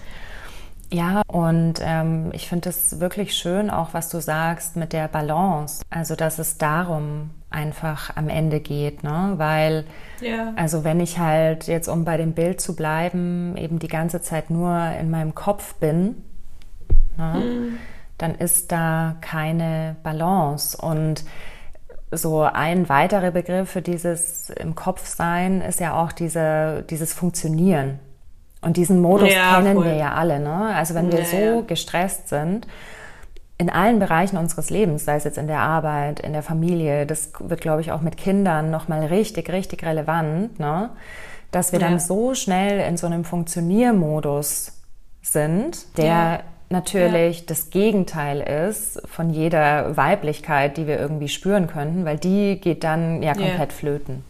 [0.91, 5.83] ja, und ähm, ich finde es wirklich schön, auch was du sagst mit der Balance.
[5.89, 9.33] Also, dass es darum einfach am Ende geht, ne?
[9.37, 9.85] Weil,
[10.21, 10.53] ja.
[10.55, 14.49] also wenn ich halt jetzt, um bei dem Bild zu bleiben, eben die ganze Zeit
[14.49, 16.23] nur in meinem Kopf bin,
[17.17, 17.33] ne?
[17.35, 17.77] Mhm.
[18.17, 20.77] dann ist da keine Balance.
[20.77, 21.25] Und
[22.11, 27.99] so ein weiterer Begriff für dieses im Kopf sein ist ja auch diese, dieses Funktionieren.
[28.67, 29.85] Und diesen Modus ja, kennen voll.
[29.85, 30.41] wir ja alle.
[30.41, 30.75] Ne?
[30.75, 31.61] Also wenn wir ja, so ja.
[31.61, 32.67] gestresst sind,
[33.57, 37.31] in allen Bereichen unseres Lebens, sei es jetzt in der Arbeit, in der Familie, das
[37.39, 40.89] wird, glaube ich, auch mit Kindern nochmal richtig, richtig relevant, ne?
[41.51, 44.73] dass wir dann so schnell in so einem Funktioniermodus
[45.21, 52.17] sind, der natürlich das Gegenteil ist von jeder Weiblichkeit, die wir irgendwie spüren könnten, weil
[52.17, 54.25] die geht dann ja komplett flöten.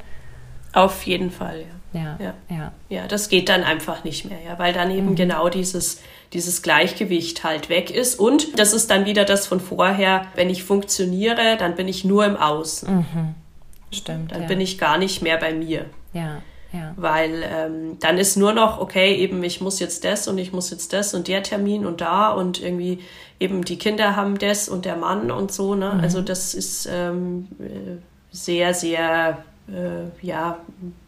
[0.78, 1.78] Auf jeden Fall, ja.
[1.94, 2.72] Ja, ja, ja.
[2.90, 5.16] Ja, das geht dann einfach nicht mehr, ja, weil dann eben mhm.
[5.16, 6.02] genau dieses,
[6.34, 8.20] dieses Gleichgewicht halt weg ist.
[8.20, 12.26] Und das ist dann wieder das von vorher, wenn ich funktioniere, dann bin ich nur
[12.26, 12.98] im Außen.
[12.98, 13.36] Mhm.
[13.92, 14.32] Stimmt.
[14.34, 14.48] Dann ja.
[14.48, 15.86] bin ich gar nicht mehr bei mir.
[16.14, 16.42] Ja.
[16.74, 16.94] Ja.
[16.98, 20.70] Weil ähm, dann ist nur noch, okay, eben ich muss jetzt das und ich muss
[20.70, 23.00] jetzt das und der Termin und da und irgendwie
[23.40, 25.76] eben die Kinder haben das und der Mann und so.
[25.76, 25.94] Ne?
[25.94, 26.02] Mhm.
[26.02, 30.60] Also das ist ähm, äh, sehr, sehr äh, ja,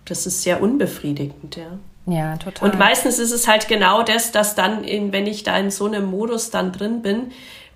[0.05, 1.77] das ist sehr unbefriedigend, ja.
[2.05, 2.69] Ja, total.
[2.69, 5.85] Und meistens ist es halt genau das, dass dann, in, wenn ich da in so
[5.85, 7.31] einem Modus dann drin bin,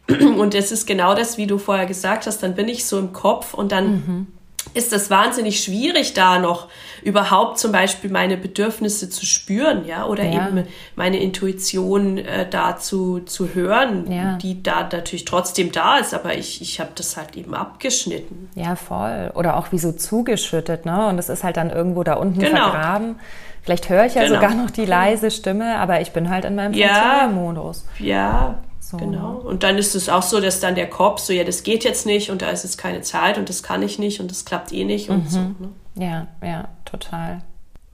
[0.37, 3.13] und es ist genau das, wie du vorher gesagt hast, dann bin ich so im
[3.13, 4.27] Kopf und dann mhm
[4.73, 6.67] ist das wahnsinnig schwierig, da noch
[7.03, 10.47] überhaupt zum Beispiel meine Bedürfnisse zu spüren, ja, oder ja.
[10.47, 14.37] eben meine Intuition äh, da zu, zu hören, ja.
[14.37, 18.49] die da natürlich trotzdem da ist, aber ich, ich habe das halt eben abgeschnitten.
[18.55, 19.31] Ja, voll.
[19.35, 21.07] Oder auch wie so zugeschüttet, ne?
[21.07, 22.71] Und es ist halt dann irgendwo da unten genau.
[22.71, 23.15] vergraben.
[23.61, 24.35] Vielleicht höre ich ja genau.
[24.35, 26.87] sogar noch die leise Stimme, aber ich bin halt in meinem ja.
[26.87, 27.85] Funktionärmodus.
[27.99, 28.59] Ja,
[28.93, 28.97] so.
[29.05, 29.37] Genau.
[29.37, 32.05] Und dann ist es auch so, dass dann der Kopf so, ja, das geht jetzt
[32.05, 34.71] nicht und da ist jetzt keine Zeit und das kann ich nicht und das klappt
[34.71, 35.29] eh nicht und mhm.
[35.29, 35.39] so.
[35.39, 35.69] Ne?
[35.95, 37.41] Ja, ja, total.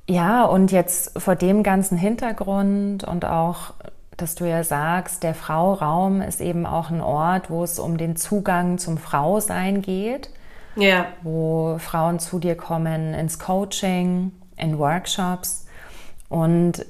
[0.07, 3.73] Ja, und jetzt vor dem ganzen Hintergrund und auch,
[4.17, 8.15] dass du ja sagst, der Frauraum ist eben auch ein Ort, wo es um den
[8.15, 10.29] Zugang zum Frausein geht.
[10.75, 11.07] Ja.
[11.21, 15.65] Wo Frauen zu dir kommen ins Coaching, in Workshops.
[16.27, 16.85] Und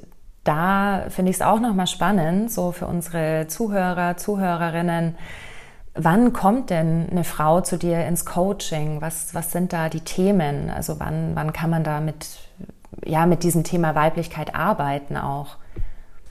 [0.50, 5.16] da finde ich es auch nochmal spannend, so für unsere Zuhörer, Zuhörerinnen.
[5.94, 9.00] Wann kommt denn eine Frau zu dir ins Coaching?
[9.00, 10.72] Was, was sind da die Themen?
[10.72, 12.26] Also wann, wann kann man da mit,
[13.06, 15.58] ja, mit diesem Thema Weiblichkeit arbeiten auch?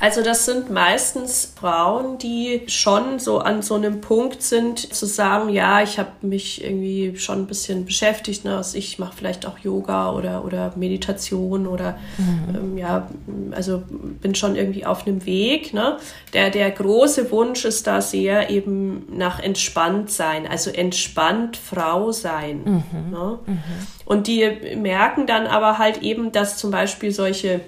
[0.01, 5.49] Also das sind meistens Frauen, die schon so an so einem Punkt sind, zu sagen,
[5.49, 8.57] ja, ich habe mich irgendwie schon ein bisschen beschäftigt, ne?
[8.57, 12.55] also ich mache vielleicht auch Yoga oder, oder Meditation oder mhm.
[12.55, 13.09] ähm, ja,
[13.51, 13.83] also
[14.23, 15.75] bin schon irgendwie auf einem Weg.
[15.75, 15.97] Ne?
[16.33, 22.61] Der, der große Wunsch ist da sehr eben nach entspannt sein, also entspannt Frau sein.
[22.65, 23.11] Mhm.
[23.11, 23.39] Ne?
[23.47, 23.59] Mhm.
[24.05, 27.63] Und die merken dann aber halt eben, dass zum Beispiel solche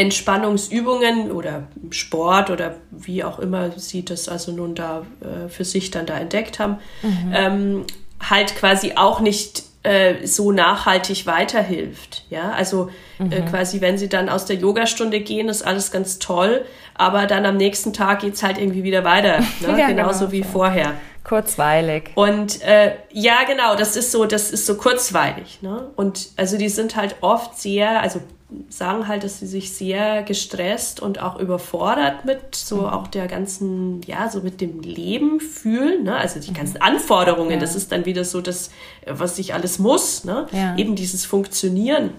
[0.00, 5.90] Entspannungsübungen oder Sport oder wie auch immer sie das also nun da äh, für sich
[5.90, 7.32] dann da entdeckt haben, mhm.
[7.34, 7.84] ähm,
[8.18, 12.24] halt quasi auch nicht äh, so nachhaltig weiterhilft.
[12.30, 13.32] Ja, also äh, mhm.
[13.32, 17.44] äh, quasi, wenn sie dann aus der Yogastunde gehen, ist alles ganz toll, aber dann
[17.44, 19.78] am nächsten Tag geht es halt irgendwie wieder weiter, ne?
[19.78, 20.32] ja, genauso genau.
[20.32, 20.94] wie vorher.
[21.24, 22.12] Kurzweilig.
[22.14, 25.58] Und äh, ja, genau, das ist so, das ist so kurzweilig.
[25.60, 25.90] Ne?
[25.94, 28.22] Und also die sind halt oft sehr, also
[28.68, 32.86] sagen halt, dass sie sich sehr gestresst und auch überfordert mit so mhm.
[32.86, 36.16] auch der ganzen, ja, so mit dem Leben fühlen, ne?
[36.16, 37.58] also die ganzen Anforderungen, ja.
[37.58, 38.70] das ist dann wieder so das,
[39.06, 40.46] was ich alles muss, ne?
[40.52, 40.76] Ja.
[40.76, 42.10] eben dieses Funktionieren.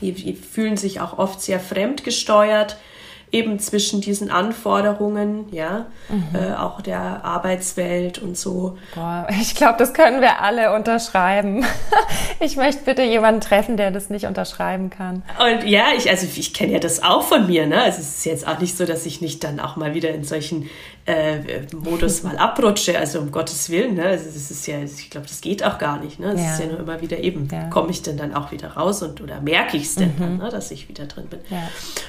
[0.00, 2.76] Die, die fühlen sich auch oft sehr fremdgesteuert
[3.30, 6.28] eben zwischen diesen Anforderungen, ja, mhm.
[6.34, 8.78] äh, auch der Arbeitswelt und so.
[8.94, 11.64] Boah, ich glaube, das können wir alle unterschreiben.
[12.40, 15.22] ich möchte bitte jemanden treffen, der das nicht unterschreiben kann.
[15.38, 17.82] Und ja, ich, also ich kenne ja das auch von mir, ne?
[17.82, 20.24] Also es ist jetzt auch nicht so, dass ich nicht dann auch mal wieder in
[20.24, 20.68] solchen
[21.08, 24.04] äh, Modus mal abrutsche, also um Gottes Willen, ne?
[24.04, 26.32] Also das ist ja, ich glaube, das geht auch gar nicht, ne?
[26.32, 26.52] Das ja.
[26.52, 27.68] ist ja nur immer wieder eben, ja.
[27.68, 30.20] komme ich denn dann auch wieder raus und oder merke ich es denn mhm.
[30.20, 30.48] dann, ne?
[30.50, 31.40] dass ich wieder drin bin.
[31.50, 31.68] Ja.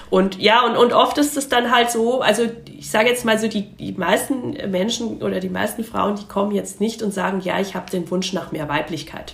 [0.10, 3.26] Und ja, und, und oft oft ist es dann halt so, also ich sage jetzt
[3.26, 7.12] mal so, die, die meisten Menschen oder die meisten Frauen, die kommen jetzt nicht und
[7.12, 9.34] sagen, ja, ich habe den Wunsch nach mehr Weiblichkeit.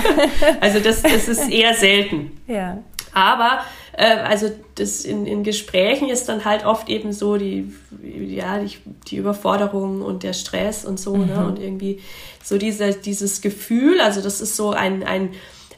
[0.60, 2.40] also das, das ist eher selten.
[2.46, 2.78] Ja.
[3.12, 3.60] Aber
[3.92, 7.72] äh, also das in, in Gesprächen ist dann halt oft eben so die,
[8.02, 8.76] ja, die,
[9.08, 11.24] die Überforderung und der Stress und so, ne?
[11.24, 11.30] mhm.
[11.30, 11.46] ne?
[11.46, 12.00] Und irgendwie
[12.42, 15.30] so diese, dieses Gefühl, also das ist so ein, ein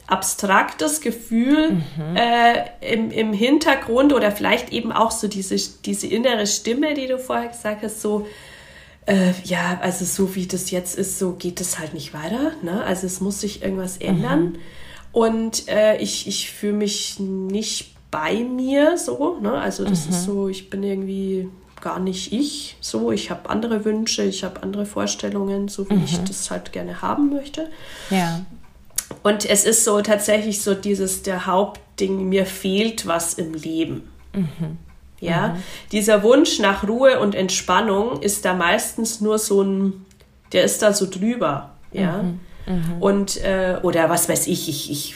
[0.07, 2.15] abstraktes Gefühl mhm.
[2.15, 7.17] äh, im, im Hintergrund oder vielleicht eben auch so diese, diese innere Stimme, die du
[7.17, 8.27] vorher gesagt hast, so,
[9.05, 12.51] äh, ja, also so wie das jetzt ist, so geht es halt nicht weiter.
[12.61, 12.83] Ne?
[12.83, 14.43] Also es muss sich irgendwas ändern.
[14.43, 14.55] Mhm.
[15.13, 19.39] Und äh, ich, ich fühle mich nicht bei mir so.
[19.41, 19.53] Ne?
[19.53, 20.11] Also das mhm.
[20.11, 21.49] ist so, ich bin irgendwie
[21.81, 23.11] gar nicht ich so.
[23.11, 26.25] Ich habe andere Wünsche, ich habe andere Vorstellungen, so wie ich mhm.
[26.25, 27.71] das halt gerne haben möchte.
[28.11, 28.45] Ja.
[29.23, 34.07] Und es ist so tatsächlich so dieses der Hauptding, mir fehlt was im Leben.
[34.33, 34.77] Mhm.
[35.19, 35.63] Ja, mhm.
[35.91, 40.05] dieser Wunsch nach Ruhe und Entspannung ist da meistens nur so ein,
[40.51, 41.71] der ist da so drüber.
[41.91, 42.21] Ja.
[42.21, 42.39] Mhm.
[42.67, 43.01] mhm.
[43.01, 45.15] Und, äh, oder was weiß ich, ich, ich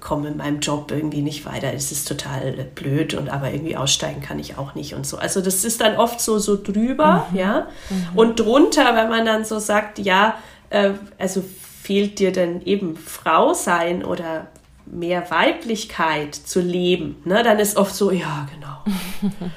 [0.00, 1.72] komme in meinem Job irgendwie nicht weiter.
[1.72, 5.16] Es ist total blöd und aber irgendwie aussteigen kann ich auch nicht und so.
[5.16, 7.38] Also das ist dann oft so, so drüber, mhm.
[7.38, 7.68] ja.
[7.90, 8.18] Mhm.
[8.18, 10.36] Und drunter, wenn man dann so sagt, ja,
[10.70, 11.44] äh, also
[11.82, 14.48] fehlt dir denn eben Frau sein oder
[14.86, 19.30] mehr Weiblichkeit zu leben, ne, dann ist oft so, ja, genau.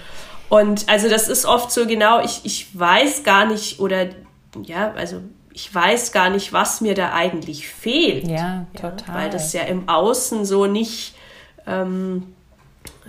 [0.49, 4.07] Und also das ist oft so genau, ich, ich weiß gar nicht oder
[4.63, 5.21] ja, also
[5.55, 8.27] ich weiß gar nicht, was mir da eigentlich fehlt.
[8.27, 8.97] Ja, total.
[9.07, 11.15] Ja, weil das ja im Außen so nicht,
[11.65, 12.33] ähm,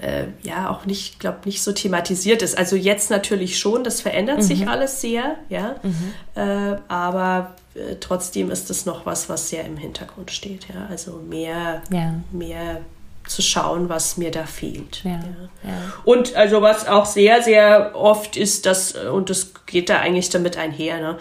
[0.00, 2.56] äh, ja, auch nicht, glaube nicht so thematisiert ist.
[2.56, 4.42] Also jetzt natürlich schon, das verändert mhm.
[4.42, 5.74] sich alles sehr, ja.
[5.82, 6.12] Mhm.
[6.36, 10.68] Äh, aber äh, trotzdem ist es noch was, was sehr im Hintergrund steht.
[10.68, 10.86] Ja?
[10.88, 12.14] Also mehr, ja.
[12.30, 12.80] mehr
[13.26, 15.02] zu schauen, was mir da fehlt.
[15.02, 15.18] Ja,
[15.64, 15.92] ja.
[16.04, 20.56] Und also was auch sehr, sehr oft ist, dass, und das geht da eigentlich damit
[20.56, 21.18] einher, ne,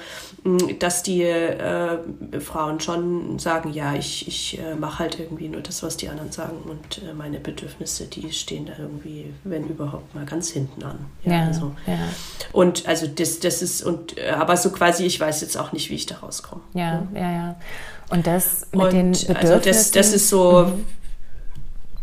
[0.79, 1.97] dass die äh,
[2.39, 6.31] Frauen schon sagen, ja, ich, ich äh, mache halt irgendwie nur das, was die anderen
[6.31, 10.99] sagen und äh, meine Bedürfnisse, die stehen da irgendwie, wenn überhaupt mal ganz hinten an.
[11.23, 11.71] Ja, ja, also.
[11.87, 11.97] ja.
[12.51, 15.89] Und also das, das ist, und äh, aber so quasi, ich weiß jetzt auch nicht,
[15.89, 16.61] wie ich da rauskomme.
[16.73, 17.55] Ja, ja, ja.
[18.09, 19.35] Und das mit und den Bedürfnissen.
[19.37, 20.65] Also das, das ist so.
[20.65, 20.85] Mhm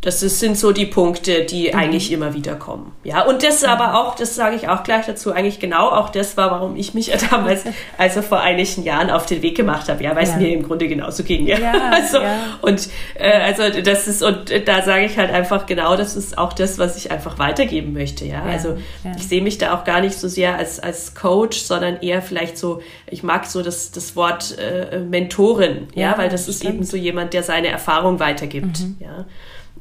[0.03, 1.79] das sind so die Punkte, die mhm.
[1.79, 2.93] eigentlich immer wieder kommen.
[3.05, 6.37] Ja, und das aber auch, das sage ich auch gleich dazu, eigentlich genau auch das
[6.37, 7.63] war, warum ich mich damals,
[7.97, 10.03] also vor einigen Jahren auf den Weg gemacht habe.
[10.03, 11.47] Ja, weil es mir im Grunde genauso ging.
[11.47, 12.59] Ja, ja also, ja.
[12.63, 16.53] und äh, also das ist, und da sage ich halt einfach genau, das ist auch
[16.53, 18.25] das, was ich einfach weitergeben möchte.
[18.25, 18.77] Ja, ja also
[19.17, 22.59] ich sehe mich da auch gar nicht so sehr als, als Coach, sondern eher vielleicht
[22.59, 26.75] so, ich mag so das, das Wort äh, Mentorin, ja, weil das, das ist stimmt.
[26.75, 28.81] eben so jemand, der seine Erfahrung weitergibt.
[28.81, 28.97] Mhm.
[28.99, 29.27] Ja.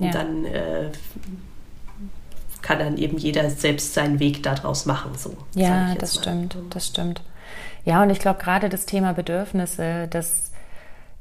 [0.01, 0.11] Und ja.
[0.13, 0.89] dann äh,
[2.63, 5.11] kann dann eben jeder selbst seinen Weg daraus machen.
[5.15, 6.21] So, ja, das mal.
[6.21, 7.21] stimmt, das stimmt.
[7.85, 10.51] Ja, und ich glaube gerade das Thema Bedürfnisse, das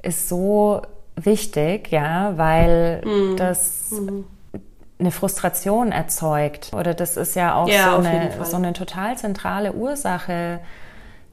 [0.03, 0.81] ist so
[1.17, 3.37] wichtig, ja, weil mhm.
[3.37, 4.25] das mhm.
[4.99, 6.73] eine Frustration erzeugt.
[6.73, 10.61] Oder das ist ja auch ja, so, eine, so eine total zentrale Ursache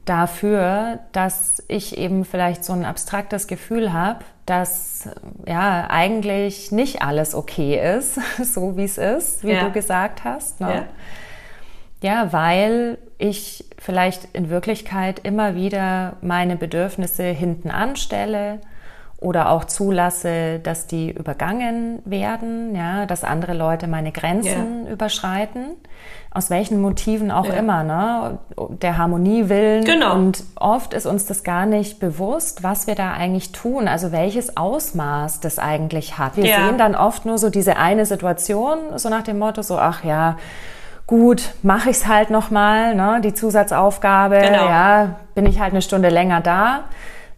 [0.04, 5.10] dafür, dass ich eben vielleicht so ein abstraktes Gefühl habe, dass
[5.46, 9.64] ja eigentlich nicht alles okay ist, so wie es ist, wie ja.
[9.64, 10.60] du gesagt hast.
[10.60, 10.86] Ne?
[12.02, 12.24] Ja.
[12.24, 18.60] ja, weil ich vielleicht in Wirklichkeit immer wieder meine Bedürfnisse hinten anstelle
[19.20, 24.92] oder auch zulasse, dass die übergangen werden, ja, dass andere Leute meine Grenzen yeah.
[24.92, 25.70] überschreiten,
[26.30, 27.54] aus welchen Motiven auch ja.
[27.54, 28.38] immer, ne,
[28.80, 29.84] der Harmonie willen.
[29.84, 30.14] Genau.
[30.14, 34.56] Und oft ist uns das gar nicht bewusst, was wir da eigentlich tun, also welches
[34.56, 36.36] Ausmaß das eigentlich hat.
[36.36, 36.66] Wir ja.
[36.66, 40.36] sehen dann oft nur so diese eine Situation, so nach dem Motto, so, ach ja,
[41.08, 44.66] gut, mache ich's halt nochmal, ne, die Zusatzaufgabe, genau.
[44.66, 46.84] ja, bin ich halt eine Stunde länger da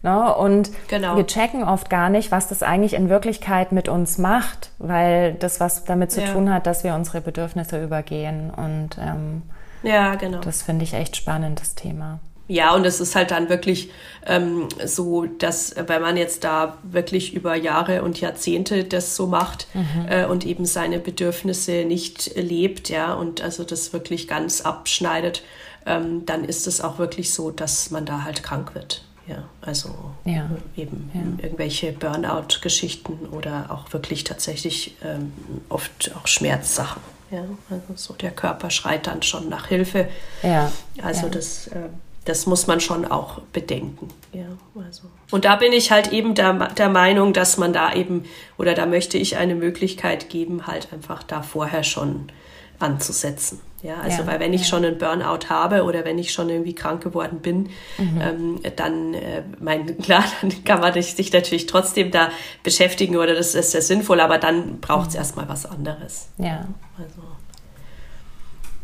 [0.03, 0.33] Ne?
[0.33, 1.15] Und genau.
[1.15, 5.59] wir checken oft gar nicht, was das eigentlich in Wirklichkeit mit uns macht, weil das
[5.59, 6.31] was damit zu ja.
[6.31, 8.49] tun hat, dass wir unsere Bedürfnisse übergehen.
[8.49, 9.43] Und ähm,
[9.83, 10.39] ja, genau.
[10.39, 12.19] Das finde ich echt spannend, das Thema.
[12.47, 13.91] Ja, und es ist halt dann wirklich
[14.25, 19.67] ähm, so, dass wenn man jetzt da wirklich über Jahre und Jahrzehnte das so macht
[19.73, 20.07] mhm.
[20.09, 25.43] äh, und eben seine Bedürfnisse nicht lebt, ja, und also das wirklich ganz abschneidet,
[25.85, 29.05] ähm, dann ist es auch wirklich so, dass man da halt krank wird.
[29.27, 29.89] Ja, also
[30.25, 30.49] ja.
[30.75, 31.43] eben ja.
[31.43, 35.31] irgendwelche Burnout-Geschichten oder auch wirklich tatsächlich ähm,
[35.69, 37.01] oft auch Schmerzsachen.
[37.29, 40.09] Ja, also so der Körper schreit dann schon nach Hilfe.
[40.43, 40.71] Ja.
[41.01, 41.29] Also ja.
[41.29, 41.89] das äh,
[42.25, 44.09] das muss man schon auch bedenken.
[44.31, 45.03] Ja, also.
[45.31, 48.25] Und da bin ich halt eben der, der Meinung, dass man da eben,
[48.57, 52.31] oder da möchte ich eine Möglichkeit geben, halt einfach da vorher schon
[52.77, 53.59] anzusetzen.
[53.83, 54.67] Ja, also ja, weil wenn ich ja.
[54.67, 58.21] schon einen Burnout habe oder wenn ich schon irgendwie krank geworden bin, mhm.
[58.21, 62.29] ähm, dann, äh, mein, klar, dann kann man sich natürlich trotzdem da
[62.63, 65.19] beschäftigen oder das ist sehr sinnvoll, aber dann braucht es mhm.
[65.19, 66.27] erstmal was anderes.
[66.37, 66.67] Ja.
[66.97, 67.23] Also.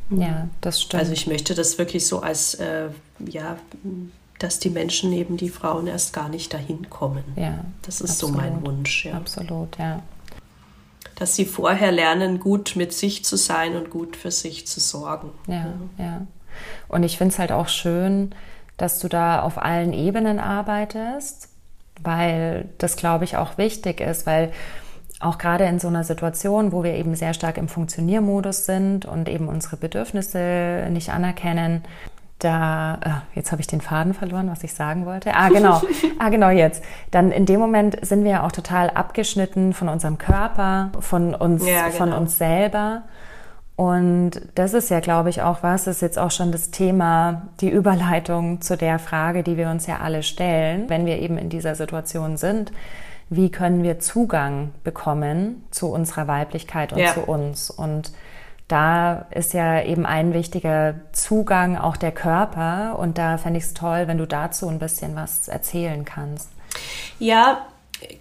[0.10, 1.02] Ja, das stimmt.
[1.02, 3.58] Also ich möchte das wirklich so als, äh, ja,
[4.40, 7.24] dass die Menschen eben, die Frauen erst gar nicht dahin kommen.
[7.36, 7.66] Ja.
[7.82, 8.36] Das ist absolut.
[8.36, 9.06] so mein Wunsch.
[9.06, 9.14] Ja.
[9.14, 10.02] Absolut, ja.
[11.18, 15.32] Dass sie vorher lernen, gut mit sich zu sein und gut für sich zu sorgen.
[15.48, 16.28] Ja, ja.
[16.88, 18.34] Und ich finde es halt auch schön,
[18.78, 21.50] dass du da auf allen Ebenen arbeitest,
[22.02, 24.52] weil das, glaube ich, auch wichtig ist, weil
[25.20, 29.28] auch gerade in so einer Situation, wo wir eben sehr stark im Funktioniermodus sind und
[29.28, 31.84] eben unsere Bedürfnisse nicht anerkennen,
[32.40, 33.00] da,
[33.34, 35.34] äh, jetzt habe ich den Faden verloren, was ich sagen wollte.
[35.36, 35.82] Ah, genau.
[36.20, 36.84] ah, genau jetzt.
[37.12, 41.68] Dann in dem Moment sind wir ja auch total abgeschnitten von unserem Körper, von uns,
[41.68, 41.98] ja, genau.
[41.98, 43.04] von uns selber.
[43.76, 47.70] Und das ist ja, glaube ich, auch was, ist jetzt auch schon das Thema, die
[47.70, 51.76] Überleitung zu der Frage, die wir uns ja alle stellen, wenn wir eben in dieser
[51.76, 52.72] Situation sind
[53.30, 57.14] wie können wir Zugang bekommen zu unserer Weiblichkeit und ja.
[57.14, 57.70] zu uns.
[57.70, 58.12] Und
[58.68, 62.98] da ist ja eben ein wichtiger Zugang auch der Körper.
[63.00, 66.50] Und da fände ich es toll, wenn du dazu ein bisschen was erzählen kannst.
[67.20, 67.66] Ja,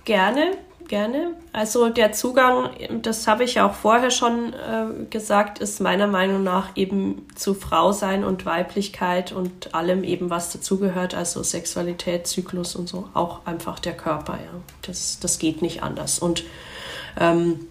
[0.05, 0.53] gerne
[0.89, 1.35] gerne.
[1.53, 2.71] Also der Zugang,
[3.03, 7.55] das habe ich ja auch vorher schon äh, gesagt, ist meiner Meinung nach eben zu
[7.55, 13.47] Frau sein und Weiblichkeit und allem eben, was dazugehört, also Sexualität, Zyklus und so, auch
[13.47, 14.61] einfach der Körper, ja.
[14.83, 16.19] Das, das geht nicht anders.
[16.19, 16.45] Und
[17.19, 17.67] ähm,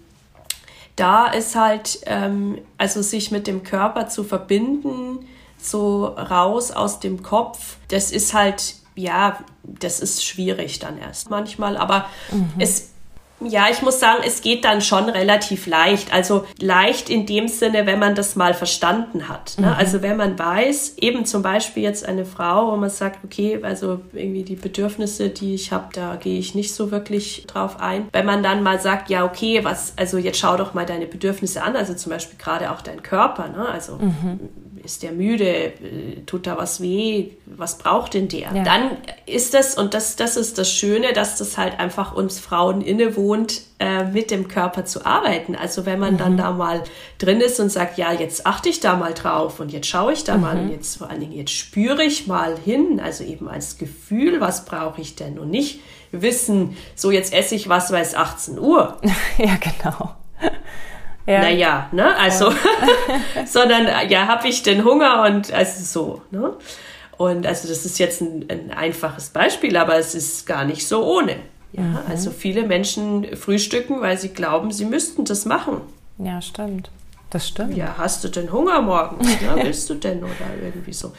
[0.95, 5.25] da ist halt, ähm, also sich mit dem Körper zu verbinden,
[5.57, 11.75] so raus aus dem Kopf, das ist halt, ja, das ist schwierig dann erst manchmal,
[11.77, 12.51] aber mhm.
[12.59, 12.91] es
[13.41, 16.13] ja, ich muss sagen, es geht dann schon relativ leicht.
[16.13, 19.55] Also leicht in dem Sinne, wenn man das mal verstanden hat.
[19.57, 19.67] Ne?
[19.67, 19.73] Mhm.
[19.73, 23.99] Also wenn man weiß, eben zum Beispiel jetzt eine Frau, wo man sagt, okay, also
[24.13, 28.07] irgendwie die Bedürfnisse, die ich habe, da gehe ich nicht so wirklich drauf ein.
[28.13, 31.61] Wenn man dann mal sagt, ja, okay, was, also jetzt schau doch mal deine Bedürfnisse
[31.61, 33.67] an, also zum Beispiel gerade auch dein Körper, ne?
[33.67, 34.39] Also mhm
[34.85, 35.71] ist der müde, äh,
[36.25, 38.51] tut da was weh, was braucht denn der?
[38.53, 38.63] Ja.
[38.63, 38.91] Dann
[39.25, 43.61] ist das, und das, das ist das Schöne, dass das halt einfach uns Frauen innewohnt,
[43.79, 45.55] äh, mit dem Körper zu arbeiten.
[45.55, 46.17] Also wenn man mhm.
[46.19, 46.83] dann da mal
[47.17, 50.23] drin ist und sagt, ja, jetzt achte ich da mal drauf und jetzt schaue ich
[50.23, 50.41] da mhm.
[50.41, 54.39] mal und jetzt vor allen Dingen, jetzt spüre ich mal hin, also eben als Gefühl,
[54.39, 58.59] was brauche ich denn und nicht wissen, so jetzt esse ich was, weil es 18
[58.59, 58.97] Uhr.
[59.37, 60.15] ja, genau.
[61.27, 61.41] Ja.
[61.41, 62.15] Naja, ne?
[62.17, 63.45] Also, ja.
[63.45, 66.53] sondern ja, habe ich den Hunger und also so, ne?
[67.17, 71.03] Und also das ist jetzt ein, ein einfaches Beispiel, aber es ist gar nicht so
[71.03, 71.37] ohne.
[71.71, 71.99] Ja, mhm.
[72.09, 75.81] also viele Menschen frühstücken, weil sie glauben, sie müssten das machen.
[76.17, 76.89] Ja, stimmt.
[77.29, 77.75] Das stimmt.
[77.75, 79.27] Ja, hast du denn Hunger morgens?
[79.41, 79.55] Ne?
[79.63, 81.11] Willst du denn oder irgendwie so?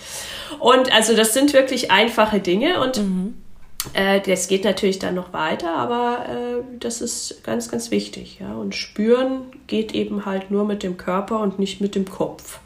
[0.60, 3.34] Und also das sind wirklich einfache Dinge und mhm.
[3.92, 8.38] Äh, das geht natürlich dann noch weiter, aber äh, das ist ganz, ganz wichtig.
[8.40, 8.54] Ja?
[8.54, 12.60] Und spüren geht eben halt nur mit dem Körper und nicht mit dem Kopf.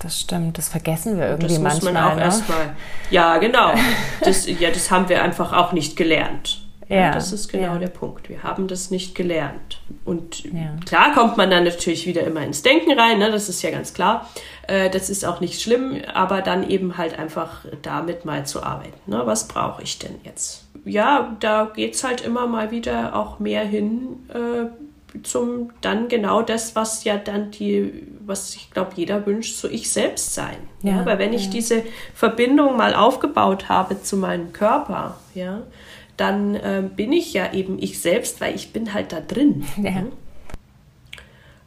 [0.00, 1.92] Das stimmt, das vergessen wir irgendwie das muss manchmal.
[1.94, 2.22] Man auch ne?
[2.22, 2.76] erstmal.
[3.10, 3.72] Ja, genau.
[4.20, 6.60] Das, ja, das haben wir einfach auch nicht gelernt.
[6.88, 7.78] Ja, das ist genau ja.
[7.78, 8.28] der Punkt.
[8.28, 9.80] Wir haben das nicht gelernt.
[10.04, 10.76] Und ja.
[10.84, 13.30] klar kommt man dann natürlich wieder immer ins Denken rein, ne?
[13.30, 14.28] das ist ja ganz klar.
[14.66, 18.98] Äh, das ist auch nicht schlimm, aber dann eben halt einfach damit mal zu arbeiten.
[19.06, 19.22] Ne?
[19.24, 20.64] Was brauche ich denn jetzt?
[20.84, 24.66] Ja, da geht es halt immer mal wieder auch mehr hin äh,
[25.22, 29.90] zum dann genau das, was ja dann die, was ich glaube, jeder wünscht, so ich
[29.90, 30.56] selbst sein.
[30.82, 31.06] Ja, ja?
[31.06, 31.82] Weil wenn ich diese
[32.14, 35.62] Verbindung mal aufgebaut habe zu meinem Körper, ja,
[36.16, 39.64] dann äh, bin ich ja eben ich selbst, weil ich bin halt da drin.
[39.82, 40.04] Ja.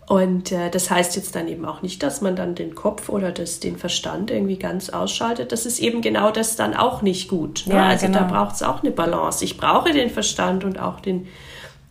[0.08, 3.34] Und äh, das heißt jetzt dann eben auch nicht, dass man dann den Kopf oder
[3.34, 5.52] das, den Verstand irgendwie ganz ausschaltet.
[5.52, 7.66] Das ist eben genau das dann auch nicht gut.
[7.68, 7.76] Ne?
[7.76, 8.20] Ja, also genau.
[8.20, 9.44] da braucht es auch eine Balance.
[9.44, 11.28] Ich brauche den Verstand und auch den,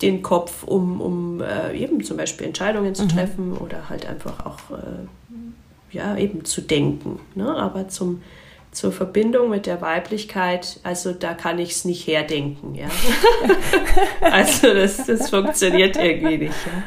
[0.01, 3.09] den Kopf, um, um äh, eben zum Beispiel Entscheidungen zu mhm.
[3.11, 7.21] treffen oder halt einfach auch äh, ja, eben zu denken.
[7.35, 7.55] Ne?
[7.55, 8.23] Aber zum,
[8.73, 12.75] zur Verbindung mit der Weiblichkeit, also da kann ich es nicht herdenken.
[12.77, 12.87] Ja?
[14.23, 16.67] also das, das funktioniert irgendwie nicht.
[16.67, 16.83] Ja?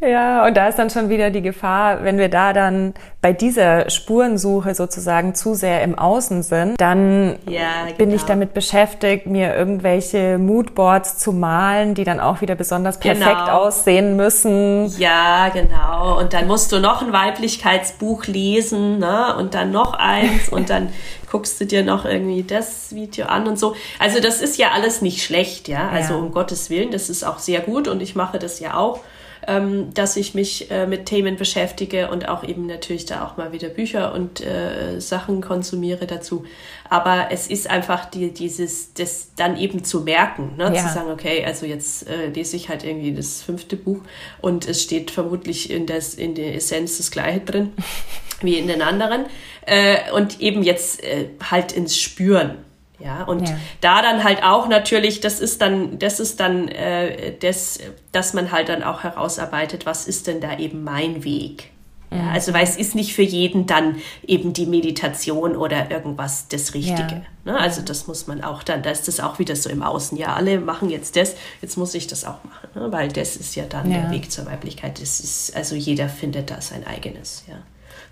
[0.00, 3.88] Ja, und da ist dann schon wieder die Gefahr, wenn wir da dann bei dieser
[3.88, 7.96] Spurensuche sozusagen zu sehr im Außen sind, dann ja, genau.
[7.96, 8.28] bin ich genau.
[8.28, 13.62] damit beschäftigt, mir irgendwelche Moodboards zu malen, die dann auch wieder besonders perfekt genau.
[13.62, 14.92] aussehen müssen.
[14.98, 16.18] Ja, genau.
[16.18, 19.34] Und dann musst du noch ein Weiblichkeitsbuch lesen, ne?
[19.38, 20.90] Und dann noch eins und dann
[21.30, 23.74] guckst du dir noch irgendwie das Video an und so.
[23.98, 25.88] Also das ist ja alles nicht schlecht, ja.
[25.88, 26.20] Also ja.
[26.20, 29.00] um Gottes Willen, das ist auch sehr gut und ich mache das ja auch
[29.46, 33.52] ähm, dass ich mich äh, mit Themen beschäftige und auch eben natürlich da auch mal
[33.52, 36.44] wieder Bücher und äh, Sachen konsumiere dazu.
[36.88, 40.72] Aber es ist einfach die, dieses, das dann eben zu merken, ne?
[40.74, 40.86] Ja.
[40.86, 44.00] zu sagen, okay, also jetzt äh, lese ich halt irgendwie das fünfte Buch
[44.40, 47.72] und es steht vermutlich in, das, in der Essenz das Gleiche drin
[48.42, 49.26] wie in den anderen.
[49.66, 52.58] Äh, und eben jetzt äh, halt ins Spüren.
[53.04, 53.56] Ja, und ja.
[53.82, 57.78] da dann halt auch natürlich, das ist dann, das ist dann äh, das,
[58.12, 61.70] dass man halt dann auch herausarbeitet, was ist denn da eben mein Weg?
[62.10, 63.96] Ja, also weil es ist nicht für jeden dann
[64.26, 67.22] eben die Meditation oder irgendwas das Richtige.
[67.44, 67.52] Ja.
[67.52, 67.58] Ne?
[67.58, 70.16] Also das muss man auch dann, da ist das auch wieder so im Außen.
[70.16, 72.92] Ja, alle machen jetzt das, jetzt muss ich das auch machen, ne?
[72.92, 75.00] weil das ist ja dann der Weg zur Weiblichkeit.
[75.02, 77.56] Das ist, also jeder findet da sein eigenes, ja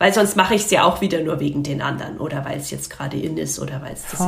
[0.02, 2.72] weil sonst mache ich es ja auch wieder nur wegen den anderen oder weil es
[2.72, 4.18] jetzt gerade in ist oder weil es das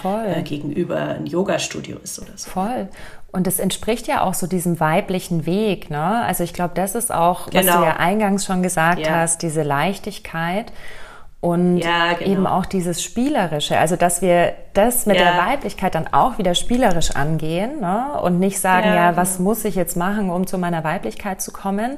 [0.00, 0.24] voll.
[0.24, 2.48] Äh, gegenüber ein Yoga-Studio ist oder so.
[2.48, 2.86] Voll.
[3.32, 5.90] Und es entspricht ja auch so diesem weiblichen Weg.
[5.90, 6.22] Ne?
[6.24, 7.58] Also ich glaube, das ist auch, genau.
[7.58, 7.84] was du genau.
[7.86, 9.16] ja eingangs schon gesagt ja.
[9.16, 10.72] hast, diese Leichtigkeit
[11.40, 12.30] und ja, genau.
[12.30, 13.76] eben auch dieses Spielerische.
[13.78, 15.24] Also dass wir das mit ja.
[15.24, 18.20] der Weiblichkeit dann auch wieder spielerisch angehen ne?
[18.22, 19.48] und nicht sagen, ja, ja was genau.
[19.48, 21.96] muss ich jetzt machen, um zu meiner Weiblichkeit zu kommen,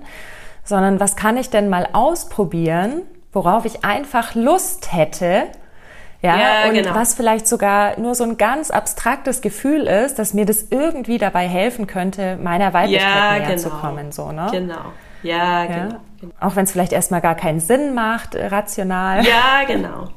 [0.65, 3.03] sondern was kann ich denn mal ausprobieren,
[3.33, 5.45] worauf ich einfach Lust hätte.
[6.21, 6.95] Ja, ja und genau.
[6.95, 11.47] was vielleicht sogar nur so ein ganz abstraktes Gefühl ist, dass mir das irgendwie dabei
[11.47, 13.59] helfen könnte, meiner Weiblichkeit ja, näher genau.
[13.59, 14.49] zu kommen, so, ne?
[14.51, 14.93] Genau.
[15.23, 15.67] Ja, ja?
[15.67, 16.35] Genau, genau.
[16.41, 19.25] Auch wenn es vielleicht erstmal gar keinen Sinn macht, äh, rational.
[19.25, 20.09] Ja, genau.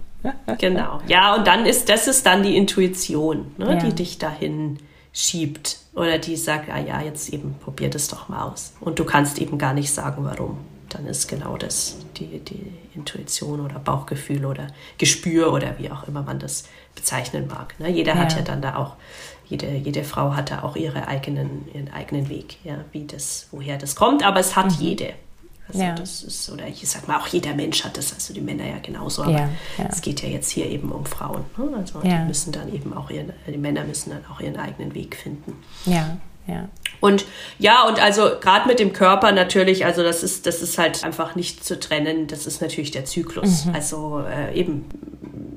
[0.57, 1.01] genau.
[1.07, 3.76] Ja, und dann ist, das ist dann die Intuition, ne, ja.
[3.76, 4.78] die dich dahin
[5.14, 8.74] schiebt oder die sagt, ah ja, jetzt eben probier das doch mal aus.
[8.80, 10.57] Und du kannst eben gar nicht sagen, warum
[10.89, 14.67] dann ist genau das die, die Intuition oder Bauchgefühl oder
[14.97, 16.65] Gespür oder wie auch immer man das
[16.95, 17.79] bezeichnen mag.
[17.79, 17.89] Ne?
[17.89, 18.19] Jeder ja.
[18.19, 18.95] hat ja dann da auch,
[19.45, 23.77] jede, jede Frau hat da auch ihre eigenen, ihren eigenen Weg, ja, wie das, woher
[23.77, 24.85] das kommt, aber es hat mhm.
[24.85, 25.13] jede.
[25.67, 25.95] Also ja.
[25.95, 28.79] das ist, oder ich sag mal, auch jeder Mensch hat das, also die Männer ja
[28.79, 29.85] genauso, aber ja, ja.
[29.89, 31.45] es geht ja jetzt hier eben um Frauen.
[31.57, 31.77] Ne?
[31.77, 35.15] Also die müssen dann eben auch ihren, die Männer müssen dann auch ihren eigenen Weg
[35.15, 35.53] finden.
[35.85, 36.17] Ja.
[36.47, 36.69] Ja.
[36.99, 37.25] Und
[37.57, 41.35] ja, und also gerade mit dem Körper natürlich, also das ist, das ist halt einfach
[41.35, 42.27] nicht zu trennen.
[42.27, 43.65] Das ist natürlich der Zyklus.
[43.65, 43.75] Mhm.
[43.75, 44.85] Also äh, eben,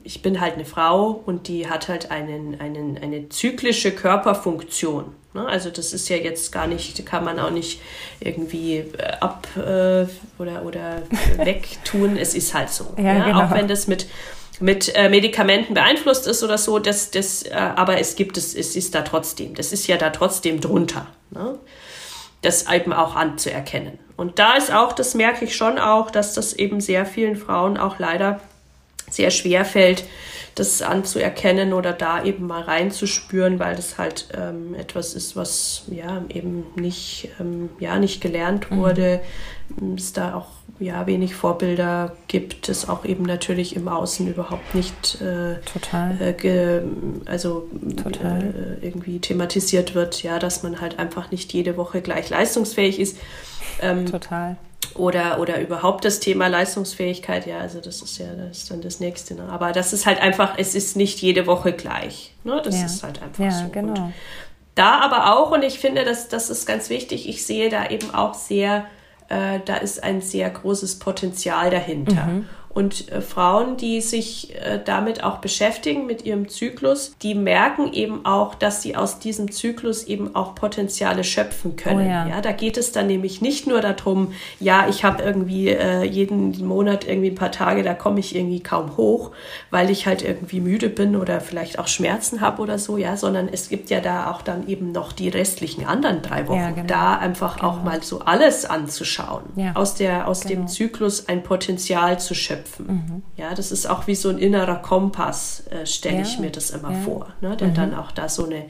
[0.05, 5.15] ich bin halt eine Frau und die hat halt einen, einen, eine zyklische Körperfunktion.
[5.35, 5.47] Ne?
[5.47, 7.81] Also das ist ja jetzt gar nicht, kann man auch nicht
[8.21, 10.07] irgendwie äh, ab äh,
[10.39, 11.03] oder, oder
[11.37, 12.17] wegtun.
[12.17, 12.95] es ist halt so.
[12.97, 13.25] Ja, ja?
[13.25, 13.43] Genau.
[13.43, 14.07] Auch wenn das mit
[14.61, 18.77] mit äh, Medikamenten beeinflusst ist oder so, das, das, äh, aber es gibt es, es
[18.77, 21.59] ist da trotzdem, das ist ja da trotzdem drunter, ne?
[22.43, 23.99] das eben auch anzuerkennen.
[24.17, 27.77] Und da ist auch, das merke ich schon auch, dass das eben sehr vielen Frauen
[27.77, 28.41] auch leider
[29.11, 30.05] sehr schwer fällt,
[30.55, 36.23] das anzuerkennen oder da eben mal reinzuspüren, weil das halt ähm, etwas ist, was ja
[36.29, 38.77] eben nicht, ähm, ja, nicht gelernt mhm.
[38.77, 39.21] wurde.
[39.81, 39.95] Mhm.
[39.95, 40.49] Es da auch
[40.79, 46.21] ja wenig Vorbilder gibt, es auch eben natürlich im Außen überhaupt nicht äh, Total.
[46.21, 46.83] Äh, ge,
[47.27, 47.69] also
[48.03, 48.79] Total.
[48.83, 53.19] Äh, irgendwie thematisiert wird, ja, dass man halt einfach nicht jede Woche gleich leistungsfähig ist.
[53.81, 54.57] Ähm, Total
[54.95, 59.01] oder, oder überhaupt das Thema Leistungsfähigkeit, ja, also das ist ja das ist dann das
[59.01, 59.35] nächste.
[59.35, 59.49] Ne?
[59.51, 62.35] Aber das ist halt einfach, es ist nicht jede Woche gleich.
[62.45, 62.61] Ne?
[62.65, 62.87] Das ja.
[62.87, 63.69] ist halt einfach ja, so.
[63.71, 64.05] Genau.
[64.05, 64.15] Und
[64.75, 68.15] da aber auch, und ich finde, das, das ist ganz wichtig, ich sehe da eben
[68.15, 68.87] auch sehr,
[69.29, 72.27] äh, da ist ein sehr großes Potenzial dahinter.
[72.27, 72.47] Mhm.
[72.75, 78.27] Und äh, Frauen, die sich äh, damit auch beschäftigen, mit ihrem Zyklus, die merken eben
[78.27, 82.07] auch, dass sie aus diesem Zyklus eben auch Potenziale schöpfen können.
[82.07, 82.27] Oh ja.
[82.27, 82.41] ja.
[82.41, 87.07] da geht es dann nämlich nicht nur darum, ja, ich habe irgendwie äh, jeden Monat
[87.07, 89.31] irgendwie ein paar Tage, da komme ich irgendwie kaum hoch,
[89.71, 93.49] weil ich halt irgendwie müde bin oder vielleicht auch Schmerzen habe oder so, ja, sondern
[93.49, 96.59] es gibt ja da auch dann eben noch die restlichen anderen drei Wochen.
[96.59, 96.87] Ja, genau.
[96.89, 97.69] Da einfach genau.
[97.69, 99.45] auch mal so alles anzuschauen.
[99.55, 99.73] Ja.
[99.75, 100.55] Aus, der, aus genau.
[100.55, 102.64] dem Zyklus ein Potenzial zu schöpfen.
[102.79, 103.23] Mhm.
[103.37, 106.93] Ja, das ist auch wie so ein innerer Kompass, äh, stelle ich mir das immer
[106.93, 107.75] vor, ne, der mhm.
[107.75, 108.67] dann auch da so eine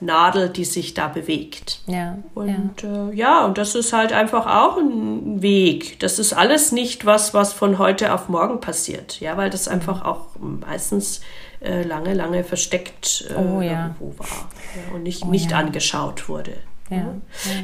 [0.00, 1.80] Nadel, die sich da bewegt.
[1.86, 2.18] Ja.
[2.34, 3.08] Und ja.
[3.10, 6.00] Äh, ja, und das ist halt einfach auch ein Weg.
[6.00, 9.20] Das ist alles nicht was, was von heute auf morgen passiert.
[9.20, 11.20] Ja, weil das einfach auch meistens
[11.60, 13.94] äh, lange, lange versteckt äh, oh, ja.
[13.98, 15.58] irgendwo war ja, und nicht, oh, nicht ja.
[15.58, 16.54] angeschaut wurde.
[16.88, 17.14] Ja.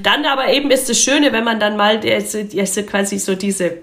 [0.04, 3.78] Dann aber eben ist das Schöne, wenn man dann mal also, also quasi so diese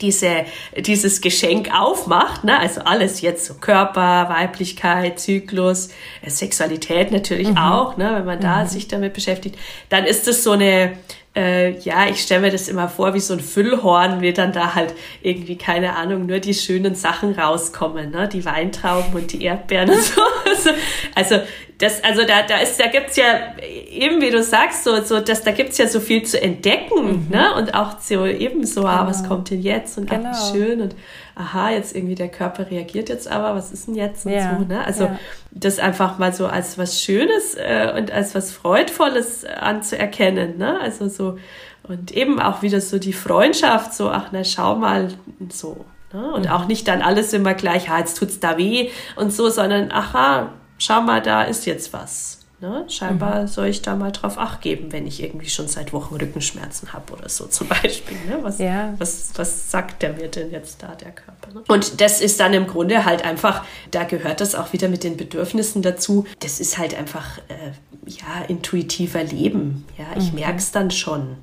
[0.00, 0.44] diese,
[0.76, 2.58] dieses Geschenk aufmacht, ne?
[2.58, 5.88] also alles jetzt so Körper, Weiblichkeit, Zyklus,
[6.22, 7.58] äh, Sexualität natürlich mhm.
[7.58, 8.12] auch, ne?
[8.14, 8.68] wenn man da mhm.
[8.68, 9.56] sich damit beschäftigt,
[9.88, 10.92] dann ist das so eine,
[11.38, 14.74] äh, ja, ich stelle mir das immer vor, wie so ein Füllhorn, wie dann da
[14.74, 18.28] halt irgendwie, keine Ahnung, nur die schönen Sachen rauskommen, ne?
[18.28, 20.20] Die Weintrauben und die Erdbeeren und so.
[20.44, 20.70] Also,
[21.14, 21.36] also
[21.78, 23.54] das, also da, da ist, da gibt's ja
[23.88, 27.26] eben, wie du sagst, so, so, das, da gibt's ja so viel zu entdecken, mhm.
[27.30, 27.54] ne?
[27.54, 28.92] Und auch so eben so, genau.
[28.92, 29.36] ah, was genau.
[29.36, 30.30] kommt denn jetzt und genau.
[30.32, 30.96] ach, schön und
[31.36, 34.58] aha, jetzt irgendwie der Körper reagiert jetzt aber, was ist denn jetzt und ja.
[34.58, 34.84] so, ne?
[34.84, 35.18] Also ja.
[35.52, 40.80] das einfach mal so als was Schönes äh, und als was Freudvolles anzuerkennen, ne?
[40.80, 41.38] Also so
[41.84, 45.08] und eben auch wieder so die Freundschaft, so, ach na, schau mal,
[45.48, 45.84] so.
[46.12, 46.32] Ne?
[46.32, 46.50] Und mhm.
[46.50, 50.50] auch nicht dann alles immer gleich, ah, jetzt tut's da weh und so, sondern, aha,
[50.78, 52.38] schau mal, da ist jetzt was.
[52.60, 52.86] Ne?
[52.88, 53.46] Scheinbar mhm.
[53.46, 57.12] soll ich da mal drauf acht geben, wenn ich irgendwie schon seit Wochen Rückenschmerzen habe
[57.12, 58.16] oder so zum Beispiel.
[58.26, 58.38] Ne?
[58.42, 58.94] Was, ja.
[58.98, 61.54] was, was sagt der mir denn jetzt da, der Körper?
[61.54, 61.62] Ne?
[61.68, 65.16] Und das ist dann im Grunde halt einfach, da gehört das auch wieder mit den
[65.16, 66.26] Bedürfnissen dazu.
[66.40, 69.84] Das ist halt einfach, äh, ja, intuitiver Leben.
[69.96, 70.40] Ja, ich mhm.
[70.40, 71.36] merke es dann schon.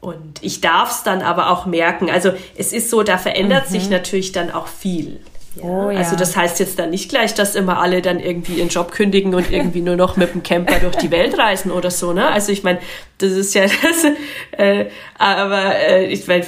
[0.00, 2.10] Und ich darf es dann aber auch merken.
[2.10, 3.72] Also es ist so, da verändert mhm.
[3.72, 5.20] sich natürlich dann auch viel.
[5.56, 5.98] Ja, oh, ja.
[5.98, 9.34] Also das heißt jetzt dann nicht gleich, dass immer alle dann irgendwie ihren Job kündigen
[9.34, 12.28] und irgendwie nur noch mit dem Camper durch die Welt reisen oder so, ne?
[12.28, 12.78] Also ich meine,
[13.18, 14.12] das ist ja das,
[14.52, 14.86] äh,
[15.18, 16.46] aber äh, ich meine,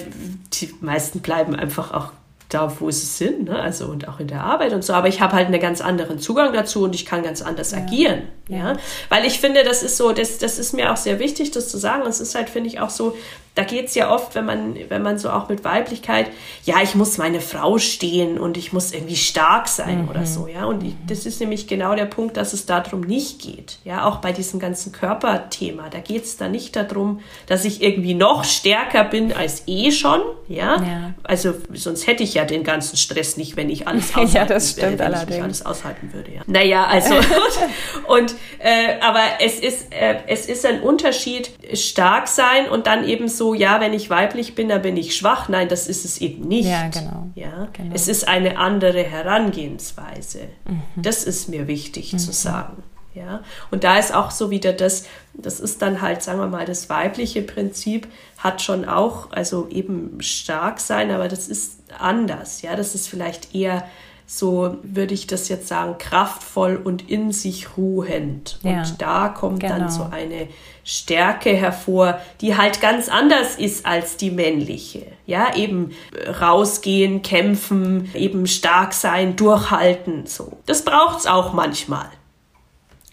[0.55, 2.13] die meisten bleiben einfach auch
[2.49, 3.59] da, wo sie sind, ne?
[3.59, 4.93] also und auch in der Arbeit und so.
[4.93, 7.79] Aber ich habe halt einen ganz anderen Zugang dazu und ich kann ganz anders ja.
[7.79, 8.75] agieren, ja.
[9.09, 11.79] Weil ich finde, das ist so, das, das ist mir auch sehr wichtig, das zu
[11.79, 12.05] sagen.
[12.07, 13.17] Es ist halt, finde ich, auch so,
[13.55, 16.27] da geht es ja oft, wenn man, wenn man so auch mit Weiblichkeit,
[16.65, 20.09] ja, ich muss meine Frau stehen und ich muss irgendwie stark sein mhm.
[20.09, 20.65] oder so, ja.
[20.65, 23.79] Und ich, das ist nämlich genau der Punkt, dass es darum nicht geht.
[23.85, 25.89] Ja, auch bei diesem ganzen Körperthema.
[25.89, 30.21] Da geht es dann nicht darum, dass ich irgendwie noch stärker bin als eh schon,
[30.49, 30.83] ja.
[30.83, 31.15] ja.
[31.23, 34.71] Also sonst hätte ich ja den ganzen Stress nicht, wenn ich alles aushalten, ja, das
[34.73, 35.37] stimmt äh, wenn allerdings.
[35.37, 36.41] ich alles aushalten würde, ja.
[36.49, 37.15] Naja, also
[38.09, 43.07] und, und äh, aber es ist, äh, es ist ein Unterschied, stark sein und dann
[43.07, 45.51] eben so so, ja, wenn ich weiblich bin, dann bin ich schwach.
[45.51, 46.67] Nein, das ist es eben nicht.
[46.67, 47.29] Ja, genau.
[47.35, 47.69] Ja?
[47.75, 47.95] Genau.
[47.95, 50.49] Es ist eine andere Herangehensweise.
[50.67, 51.03] Mhm.
[51.03, 52.19] Das ist mir wichtig mhm.
[52.19, 52.83] zu sagen.
[53.13, 56.65] Ja, und da ist auch so wieder das, das ist dann halt, sagen wir mal,
[56.65, 62.63] das weibliche Prinzip hat schon auch, also eben stark sein, aber das ist anders.
[62.63, 63.85] Ja, das ist vielleicht eher
[64.27, 68.59] so würde ich das jetzt sagen, kraftvoll und in sich ruhend.
[68.63, 69.79] Ja, und da kommt genau.
[69.79, 70.49] dann so eine
[70.85, 75.07] Stärke hervor, die halt ganz anders ist als die männliche.
[75.27, 75.93] Ja, eben
[76.41, 80.59] rausgehen, kämpfen, eben stark sein, durchhalten, so.
[80.67, 82.11] Das braucht's auch manchmal.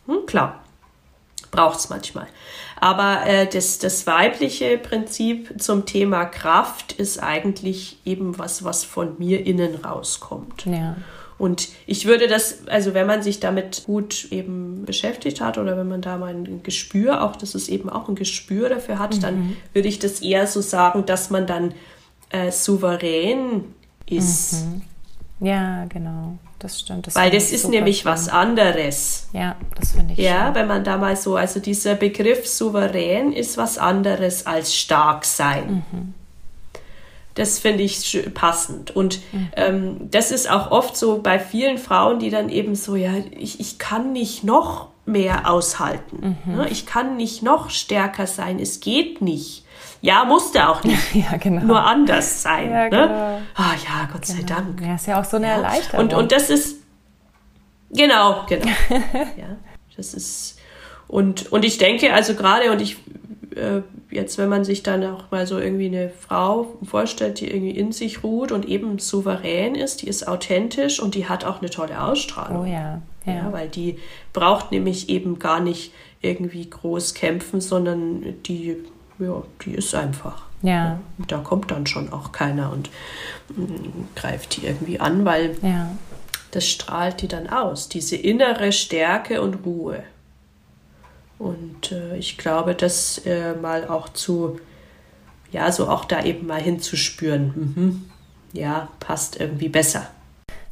[0.05, 0.59] Hm, klar.
[1.51, 2.27] Braucht's manchmal.
[2.81, 9.15] Aber äh, das, das weibliche Prinzip zum Thema Kraft ist eigentlich eben was, was von
[9.19, 10.65] mir innen rauskommt.
[10.65, 10.95] Ja.
[11.41, 15.87] Und ich würde das, also wenn man sich damit gut eben beschäftigt hat oder wenn
[15.87, 19.21] man da mal ein Gespür, auch dass es eben auch ein Gespür dafür hat, mhm.
[19.21, 21.73] dann würde ich das eher so sagen, dass man dann
[22.29, 23.73] äh, souverän
[24.05, 24.67] ist.
[24.67, 25.47] Mhm.
[25.47, 26.37] Ja, genau.
[26.59, 27.07] Das stimmt.
[27.07, 28.19] Das Weil das ist nämlich spannend.
[28.19, 29.27] was anderes.
[29.33, 30.19] Ja, das finde ich.
[30.19, 30.55] Ja, schön.
[30.55, 35.83] wenn man da mal so, also dieser Begriff souverän ist was anderes als stark sein.
[35.91, 36.13] Mhm.
[37.35, 38.95] Das finde ich passend.
[38.95, 39.49] Und mhm.
[39.55, 43.59] ähm, das ist auch oft so bei vielen Frauen, die dann eben so, ja, ich,
[43.59, 46.37] ich kann nicht noch mehr aushalten.
[46.45, 46.55] Mhm.
[46.55, 46.67] Ne?
[46.69, 48.59] Ich kann nicht noch stärker sein.
[48.59, 49.65] Es geht nicht.
[50.01, 51.15] Ja, musste auch nicht.
[51.15, 51.63] Ja, genau.
[51.63, 52.69] Nur anders sein.
[52.69, 52.89] Ja, ne?
[52.89, 53.41] genau.
[53.55, 54.39] Ah ja, Gott genau.
[54.39, 54.81] sei Dank.
[54.81, 55.53] Ja, ist ja auch so eine ja.
[55.53, 56.05] Erleichterung.
[56.05, 56.77] Und, und das ist,
[57.91, 58.65] genau, genau.
[58.89, 59.57] ja,
[59.95, 60.59] das ist,
[61.07, 62.97] und, und ich denke, also gerade, und ich,
[63.55, 67.71] äh, jetzt, wenn man sich dann auch mal so irgendwie eine Frau vorstellt, die irgendwie
[67.71, 71.69] in sich ruht und eben souverän ist, die ist authentisch und die hat auch eine
[71.69, 72.61] tolle Ausstrahlung.
[72.61, 73.01] Oh ja.
[73.25, 73.33] Ja.
[73.33, 73.99] ja weil die
[74.33, 78.77] braucht nämlich eben gar nicht irgendwie groß kämpfen, sondern die,
[79.19, 80.43] ja, die ist einfach.
[80.61, 80.99] Ja.
[81.27, 82.89] Da kommt dann schon auch keiner und
[83.55, 85.89] mm, greift die irgendwie an, weil ja.
[86.51, 90.03] das strahlt die dann aus, diese innere Stärke und Ruhe.
[91.41, 94.59] Und äh, ich glaube, das äh, mal auch zu,
[95.51, 97.53] ja, so auch da eben mal hinzuspüren.
[97.55, 98.11] Mhm.
[98.53, 100.05] Ja, passt irgendwie besser.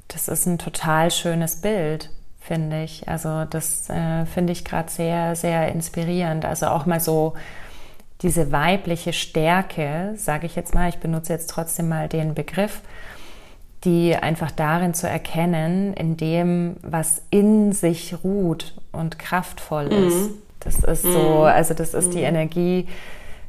[0.10, 3.08] Das ist ein total schönes Bild, finde ich.
[3.08, 6.46] Also das äh, finde ich gerade sehr, sehr inspirierend.
[6.46, 7.34] Also auch mal so
[8.22, 12.82] diese weibliche Stärke, sage ich jetzt mal, ich benutze jetzt trotzdem mal den Begriff,
[13.86, 20.08] die einfach darin zu erkennen, in dem, was in sich ruht und kraftvoll mhm.
[20.08, 20.30] ist.
[20.60, 21.44] Das ist so, mhm.
[21.44, 22.26] also das ist die mhm.
[22.26, 22.88] Energie,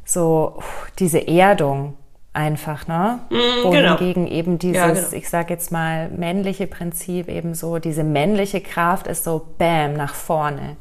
[0.05, 0.63] so
[0.99, 1.95] diese Erdung
[2.33, 3.21] einfach, ne?
[3.31, 4.37] Mm, Wohingegen genau.
[4.37, 5.13] eben dieses, ja, genau.
[5.13, 10.15] ich sage jetzt mal, männliche Prinzip eben so, diese männliche Kraft ist so bam nach
[10.15, 10.77] vorne.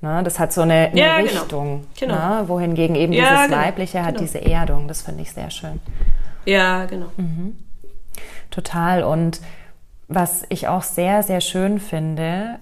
[0.00, 0.22] Ne?
[0.22, 1.30] Das hat so eine, eine ja, genau.
[1.30, 1.86] Richtung.
[1.98, 2.14] Genau.
[2.14, 2.48] Ne?
[2.48, 3.56] Wohingegen eben ja, dieses genau.
[3.56, 4.20] Weibliche hat genau.
[4.20, 4.86] diese Erdung.
[4.86, 5.80] Das finde ich sehr schön.
[6.44, 7.06] Ja, genau.
[7.16, 7.56] Mhm.
[8.50, 9.02] Total.
[9.02, 9.40] Und
[10.06, 12.58] was ich auch sehr, sehr schön finde,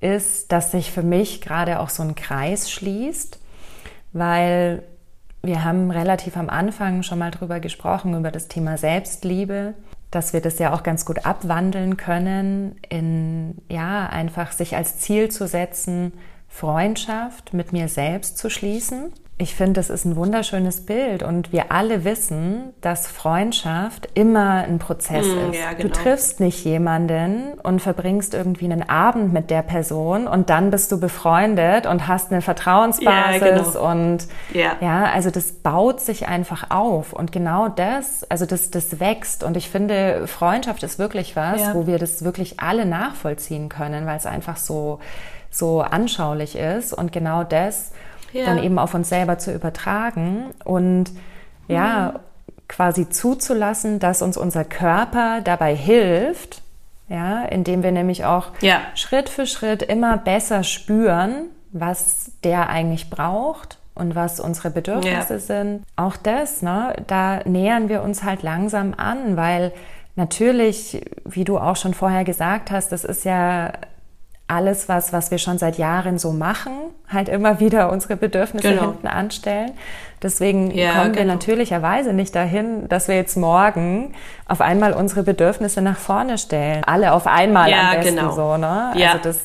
[0.00, 3.38] ist, dass sich für mich gerade auch so ein Kreis schließt,
[4.12, 4.82] weil
[5.42, 9.74] wir haben relativ am Anfang schon mal drüber gesprochen, über das Thema Selbstliebe,
[10.10, 15.30] dass wir das ja auch ganz gut abwandeln können in, ja, einfach sich als Ziel
[15.30, 16.12] zu setzen,
[16.48, 21.70] Freundschaft mit mir selbst zu schließen ich finde, das ist ein wunderschönes Bild und wir
[21.70, 25.60] alle wissen, dass Freundschaft immer ein Prozess mm, ist.
[25.60, 25.82] Ja, genau.
[25.82, 30.90] Du triffst nicht jemanden und verbringst irgendwie einen Abend mit der Person und dann bist
[30.90, 33.90] du befreundet und hast eine Vertrauensbasis ja, genau.
[33.90, 34.72] und ja.
[34.80, 39.56] ja, also das baut sich einfach auf und genau das, also das, das wächst und
[39.56, 41.74] ich finde, Freundschaft ist wirklich was, ja.
[41.74, 44.98] wo wir das wirklich alle nachvollziehen können, weil es einfach so,
[45.48, 47.92] so anschaulich ist und genau das
[48.32, 48.46] ja.
[48.46, 51.10] dann eben auf uns selber zu übertragen und
[51.68, 52.18] ja, mhm.
[52.68, 56.62] quasi zuzulassen, dass uns unser Körper dabei hilft,
[57.08, 58.80] ja, indem wir nämlich auch ja.
[58.94, 65.38] Schritt für Schritt immer besser spüren, was der eigentlich braucht und was unsere Bedürfnisse ja.
[65.38, 65.84] sind.
[65.96, 69.72] Auch das, ne, da nähern wir uns halt langsam an, weil
[70.16, 73.72] natürlich, wie du auch schon vorher gesagt hast, das ist ja
[74.48, 76.72] alles, was, was wir schon seit Jahren so machen,
[77.08, 78.82] halt immer wieder unsere Bedürfnisse genau.
[78.82, 79.72] hinten anstellen.
[80.20, 81.34] Deswegen ja, kommen wir genau.
[81.34, 84.14] natürlicherweise nicht dahin, dass wir jetzt morgen
[84.48, 86.82] auf einmal unsere Bedürfnisse nach vorne stellen.
[86.84, 88.32] Alle auf einmal ja, am besten genau.
[88.32, 88.92] so, ne?
[88.96, 89.12] Ja.
[89.12, 89.40] Also das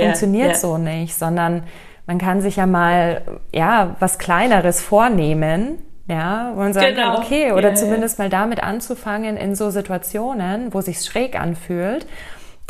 [0.00, 1.62] funktioniert so nicht, sondern
[2.06, 3.22] man kann sich ja mal,
[3.54, 5.78] ja, was Kleineres vornehmen,
[6.08, 7.18] ja, wo man sagen genau.
[7.18, 12.06] okay, oder zumindest mal damit anzufangen in so Situationen, wo sich's schräg anfühlt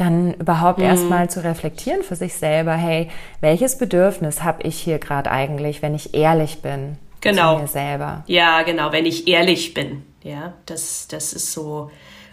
[0.02, 0.84] dann überhaupt mhm.
[0.84, 3.08] erstmal zu reflektieren für sich selber, hey,
[3.40, 7.56] welches Bedürfnis habe ich hier gerade eigentlich, wenn ich ehrlich bin genau.
[7.56, 8.24] zu mir selber?
[8.26, 10.02] Ja, genau, wenn ich ehrlich bin.
[10.22, 11.90] Ja, das, das ist so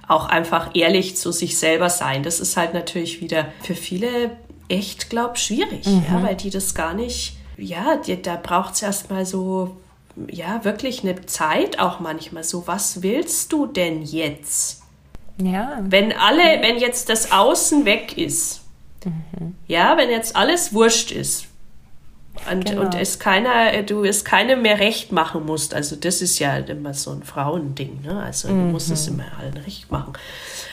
[0.07, 2.23] auch einfach ehrlich zu sich selber sein.
[2.23, 4.31] Das ist halt natürlich wieder für viele
[4.67, 6.05] echt, glaub, schwierig, mhm.
[6.09, 9.77] ja, weil die das gar nicht, ja, die, da braucht es erstmal so,
[10.27, 14.78] ja, wirklich eine Zeit auch manchmal so, was willst du denn jetzt?
[15.41, 15.79] Ja.
[15.81, 18.61] Wenn alle, wenn jetzt das Außen weg ist,
[19.05, 19.55] mhm.
[19.67, 21.48] ja, wenn jetzt alles wurscht ist
[22.51, 22.81] und, genau.
[22.81, 26.93] und es keiner, du es keinem mehr recht machen musst, also das ist ja immer
[26.93, 28.21] so ein Frauending, ne?
[28.23, 28.67] Also mhm.
[28.67, 30.13] du musst es immer allen recht machen.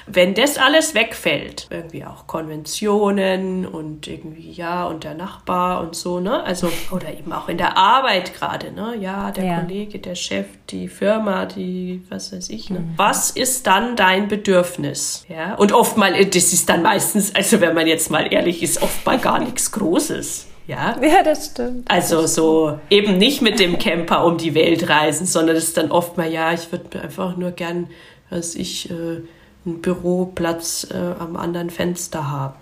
[0.09, 6.21] Wenn das alles wegfällt, irgendwie auch Konventionen und irgendwie, ja, und der Nachbar und so,
[6.21, 6.45] ne?
[6.45, 8.97] Also, oder eben auch in der Arbeit gerade, ne?
[9.01, 9.61] Ja, der ja.
[9.61, 12.81] Kollege, der Chef, die Firma, die, was weiß ich, ne?
[12.81, 12.93] Mhm.
[12.97, 15.25] Was ist dann dein Bedürfnis?
[15.29, 18.81] Ja, und oft mal, das ist dann meistens, also wenn man jetzt mal ehrlich ist,
[18.83, 20.47] oft mal gar nichts Großes.
[20.67, 21.01] Ja?
[21.03, 21.91] ja, das stimmt.
[21.91, 22.83] Also das so stimmt.
[22.91, 26.31] eben nicht mit dem Camper um die Welt reisen, sondern es ist dann oft mal,
[26.31, 27.89] ja, ich würde einfach nur gern,
[28.31, 29.23] was ich, äh,
[29.65, 32.55] einen Büroplatz äh, am anderen Fenster haben.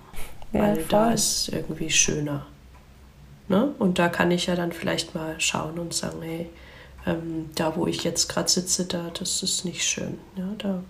[0.53, 0.85] Ja, weil voll.
[0.89, 2.47] da ist irgendwie schöner.
[3.49, 3.75] Ne?
[3.79, 6.49] Und da kann ich ja dann vielleicht mal schauen und sagen, hey,
[7.07, 10.19] ähm, da wo ich jetzt gerade sitze, da, das ist nicht schön.
[10.37, 10.83] Ja, da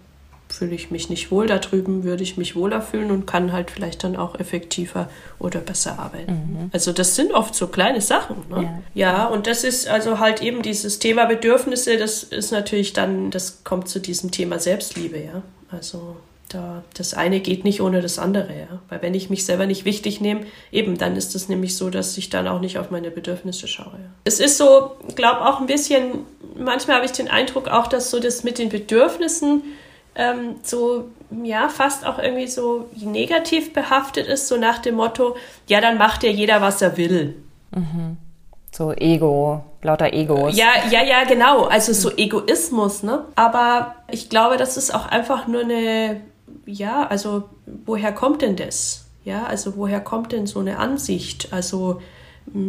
[0.55, 3.71] fühle ich mich nicht wohl, da drüben würde ich mich wohler fühlen und kann halt
[3.71, 6.33] vielleicht dann auch effektiver oder besser arbeiten.
[6.33, 6.71] Mhm.
[6.73, 8.37] Also das sind oft so kleine Sachen.
[8.49, 8.83] Ne?
[8.95, 9.09] Ja.
[9.25, 13.65] ja, und das ist also halt eben dieses Thema Bedürfnisse, das ist natürlich dann, das
[13.65, 15.43] kommt zu diesem Thema Selbstliebe, ja.
[15.71, 16.17] Also
[16.49, 18.81] da, das eine geht nicht ohne das andere, ja.
[18.89, 22.17] Weil wenn ich mich selber nicht wichtig nehme, eben, dann ist es nämlich so, dass
[22.17, 23.93] ich dann auch nicht auf meine Bedürfnisse schaue.
[23.95, 24.11] Ja.
[24.25, 26.21] Es ist so, glaube auch ein bisschen,
[26.57, 29.63] manchmal habe ich den Eindruck auch, dass so das mit den Bedürfnissen
[30.15, 31.11] ähm, so,
[31.43, 35.37] ja, fast auch irgendwie so negativ behaftet ist, so nach dem Motto,
[35.67, 37.35] ja, dann macht ja jeder, was er will.
[37.73, 38.17] Mhm.
[38.71, 40.57] So Ego, lauter Egos.
[40.57, 41.65] Ja, ja, ja, genau.
[41.65, 43.25] Also so Egoismus, ne?
[43.37, 46.21] Aber ich glaube, das ist auch einfach nur eine,
[46.67, 47.45] ja, also
[47.87, 49.05] woher kommt denn das?
[49.25, 51.53] Ja, also woher kommt denn so eine Ansicht?
[51.53, 52.03] Also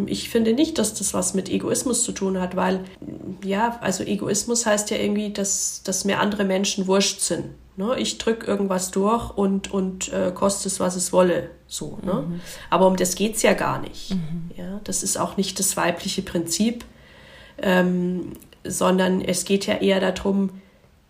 [0.05, 2.85] ich finde nicht, dass das was mit Egoismus zu tun hat, weil
[3.43, 7.45] ja, also Egoismus heißt ja irgendwie, dass, dass mir andere Menschen wurscht sind.
[7.77, 7.95] Ne?
[7.99, 11.49] Ich drücke irgendwas durch und, und äh, koste es, was es wolle.
[11.67, 12.25] So, ne?
[12.27, 12.41] Mhm.
[12.69, 14.11] Aber um das geht es ja gar nicht.
[14.11, 14.51] Mhm.
[14.55, 14.79] Ja?
[14.85, 16.85] Das ist auch nicht das weibliche Prinzip,
[17.61, 20.61] ähm, sondern es geht ja eher darum,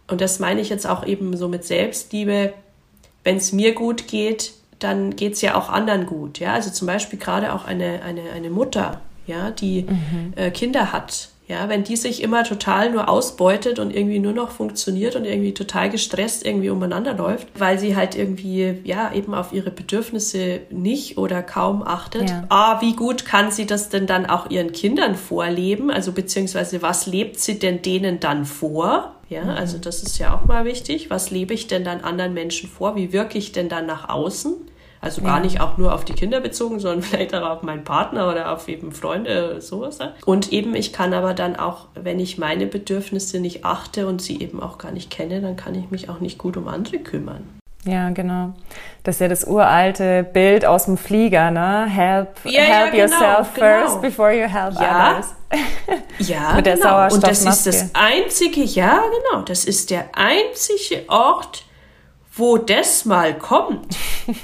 [0.07, 2.53] und das meine ich jetzt auch eben so mit Selbstliebe,
[3.23, 6.39] wenn es mir gut geht, dann geht es ja auch anderen gut.
[6.39, 6.53] Ja?
[6.53, 10.33] Also zum Beispiel gerade auch eine, eine, eine Mutter, ja, die mhm.
[10.35, 14.49] äh, Kinder hat ja, wenn die sich immer total nur ausbeutet und irgendwie nur noch
[14.49, 19.53] funktioniert und irgendwie total gestresst irgendwie umeinander läuft, weil sie halt irgendwie, ja, eben auf
[19.53, 22.31] ihre Bedürfnisse nicht oder kaum achtet.
[22.31, 22.45] Ja.
[22.49, 25.91] Ah, wie gut kann sie das denn dann auch ihren Kindern vorleben?
[25.91, 29.14] Also beziehungsweise was lebt sie denn denen dann vor?
[29.29, 29.49] Ja, mhm.
[29.49, 31.09] also das ist ja auch mal wichtig.
[31.09, 32.95] Was lebe ich denn dann anderen Menschen vor?
[32.95, 34.55] Wie wirke ich denn dann nach außen?
[35.01, 38.27] Also gar nicht auch nur auf die Kinder bezogen, sondern vielleicht auch auf meinen Partner
[38.31, 39.99] oder auf eben Freunde, sowas.
[40.25, 44.41] Und eben, ich kann aber dann auch, wenn ich meine Bedürfnisse nicht achte und sie
[44.41, 47.43] eben auch gar nicht kenne, dann kann ich mich auch nicht gut um andere kümmern.
[47.85, 48.53] Ja, genau.
[49.03, 51.85] Das ist ja das uralte Bild aus dem Flieger, ne?
[51.87, 53.67] Help, ja, help ja, genau, yourself genau.
[53.67, 55.11] first before you help ja.
[55.11, 55.35] others.
[56.27, 57.13] ja, Mit der genau.
[57.13, 59.43] Und das ist das einzige, ja, genau.
[59.43, 61.65] Das ist der einzige Ort,
[62.35, 63.95] wo das mal kommt.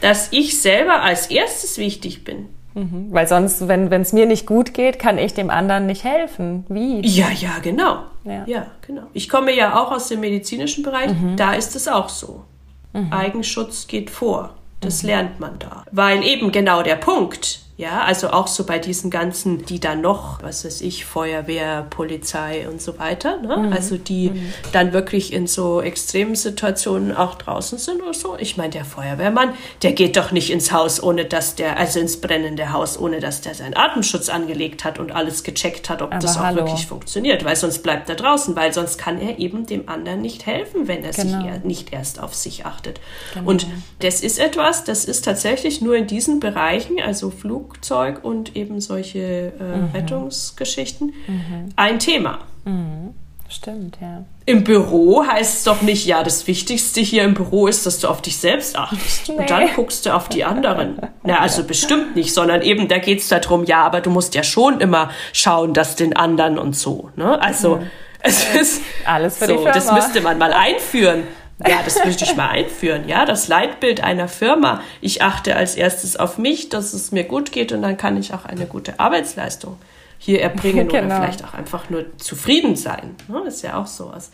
[0.00, 2.48] dass ich selber als erstes wichtig bin.
[2.74, 3.08] Mhm.
[3.10, 6.64] Weil sonst, wenn es mir nicht gut geht, kann ich dem anderen nicht helfen.
[6.68, 7.00] Wie?
[7.06, 8.04] Ja, ja, genau.
[8.24, 9.02] Ja, ja genau.
[9.12, 11.36] Ich komme ja auch aus dem medizinischen Bereich, mhm.
[11.36, 12.44] da ist es auch so.
[12.92, 13.12] Mhm.
[13.12, 14.54] Eigenschutz geht vor.
[14.80, 15.84] Das lernt man da.
[15.90, 20.42] Weil eben genau der Punkt, ja, also auch so bei diesen ganzen, die dann noch,
[20.42, 23.56] was weiß ich, Feuerwehr, Polizei und so weiter, ne?
[23.56, 23.72] Mhm.
[23.72, 24.52] also die mhm.
[24.72, 28.36] dann wirklich in so extremen Situationen auch draußen sind oder so.
[28.38, 32.20] Ich meine, der Feuerwehrmann, der geht doch nicht ins Haus, ohne dass der, also ins
[32.20, 36.20] brennende Haus, ohne dass der seinen Atemschutz angelegt hat und alles gecheckt hat, ob Aber
[36.20, 36.58] das auch hallo.
[36.58, 40.44] wirklich funktioniert, weil sonst bleibt er draußen, weil sonst kann er eben dem anderen nicht
[40.44, 41.44] helfen, wenn er genau.
[41.44, 43.00] sich nicht erst auf sich achtet.
[43.32, 43.48] Genau.
[43.48, 43.66] Und
[44.00, 48.80] das ist etwas, das ist tatsächlich nur in diesen Bereichen, also Flug, Flugzeug und eben
[48.80, 49.90] solche äh, mhm.
[49.94, 51.72] Rettungsgeschichten mhm.
[51.76, 52.40] ein Thema.
[52.64, 53.14] Mhm.
[53.48, 54.24] Stimmt, ja.
[54.46, 58.06] Im Büro heißt es doch nicht, ja, das Wichtigste hier im Büro ist, dass du
[58.06, 59.28] auf dich selbst achtest.
[59.28, 59.34] Nee.
[59.34, 61.00] Und dann guckst du auf die anderen.
[61.24, 64.44] Na, also bestimmt nicht, sondern eben, da geht es darum, ja, aber du musst ja
[64.44, 67.10] schon immer schauen, dass den anderen und so.
[67.16, 67.42] Ne?
[67.42, 67.90] Also, mhm.
[68.20, 69.72] es ist alles für so, die Firma.
[69.72, 71.24] das müsste man mal einführen.
[71.66, 73.08] Ja, das möchte ich mal einführen.
[73.08, 74.82] Ja, das Leitbild einer Firma.
[75.00, 78.32] Ich achte als erstes auf mich, dass es mir gut geht und dann kann ich
[78.32, 79.76] auch eine gute Arbeitsleistung
[80.18, 81.06] hier erbringen genau.
[81.06, 83.16] oder vielleicht auch einfach nur zufrieden sein.
[83.28, 84.30] Das ist ja auch sowas.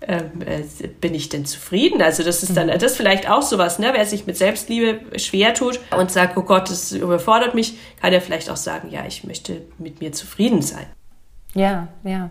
[0.00, 2.02] Ähm, äh, bin ich denn zufrieden?
[2.02, 3.90] Also das ist dann, das ist vielleicht auch sowas, ne?
[3.94, 8.20] Wer sich mit Selbstliebe schwer tut und sagt, oh Gott, das überfordert mich, kann er
[8.20, 10.86] vielleicht auch sagen, ja, ich möchte mit mir zufrieden sein.
[11.54, 12.30] Ja, ja.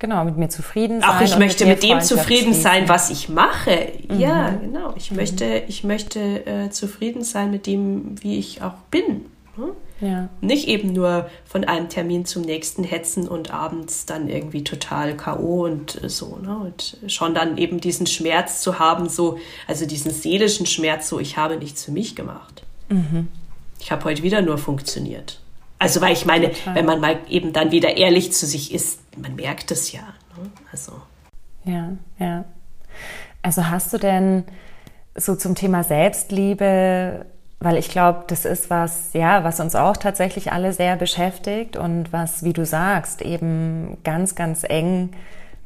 [0.00, 1.10] Genau, mit mir zufrieden sein.
[1.10, 3.92] Auch ich möchte mit, mit dem zufrieden sein, was ich mache.
[4.08, 4.20] Mhm.
[4.20, 4.94] Ja, genau.
[4.96, 5.16] Ich mhm.
[5.16, 9.26] möchte, ich möchte äh, zufrieden sein mit dem, wie ich auch bin.
[9.56, 9.72] Hm?
[10.00, 10.28] Ja.
[10.40, 15.64] Nicht eben nur von einem Termin zum nächsten hetzen und abends dann irgendwie total K.O.
[15.64, 16.38] und äh, so.
[16.40, 16.56] Ne?
[16.56, 21.36] Und schon dann eben diesen Schmerz zu haben, so, also diesen seelischen Schmerz, so, ich
[21.36, 22.62] habe nichts für mich gemacht.
[22.88, 23.26] Mhm.
[23.80, 25.40] Ich habe heute wieder nur funktioniert.
[25.78, 26.74] Also, weil ich meine, Total.
[26.74, 30.00] wenn man mal eben dann wieder ehrlich zu sich ist, man merkt es ja.
[30.36, 30.50] Ne?
[30.72, 30.92] Also.
[31.64, 32.44] Ja, ja.
[33.42, 34.44] Also hast du denn
[35.14, 37.26] so zum Thema Selbstliebe,
[37.60, 42.12] weil ich glaube, das ist was, ja, was uns auch tatsächlich alle sehr beschäftigt und
[42.12, 45.10] was, wie du sagst, eben ganz, ganz eng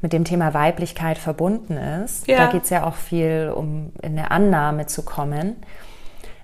[0.01, 2.27] mit dem Thema Weiblichkeit verbunden ist.
[2.27, 2.37] Ja.
[2.37, 5.55] Da geht es ja auch viel um in eine Annahme zu kommen.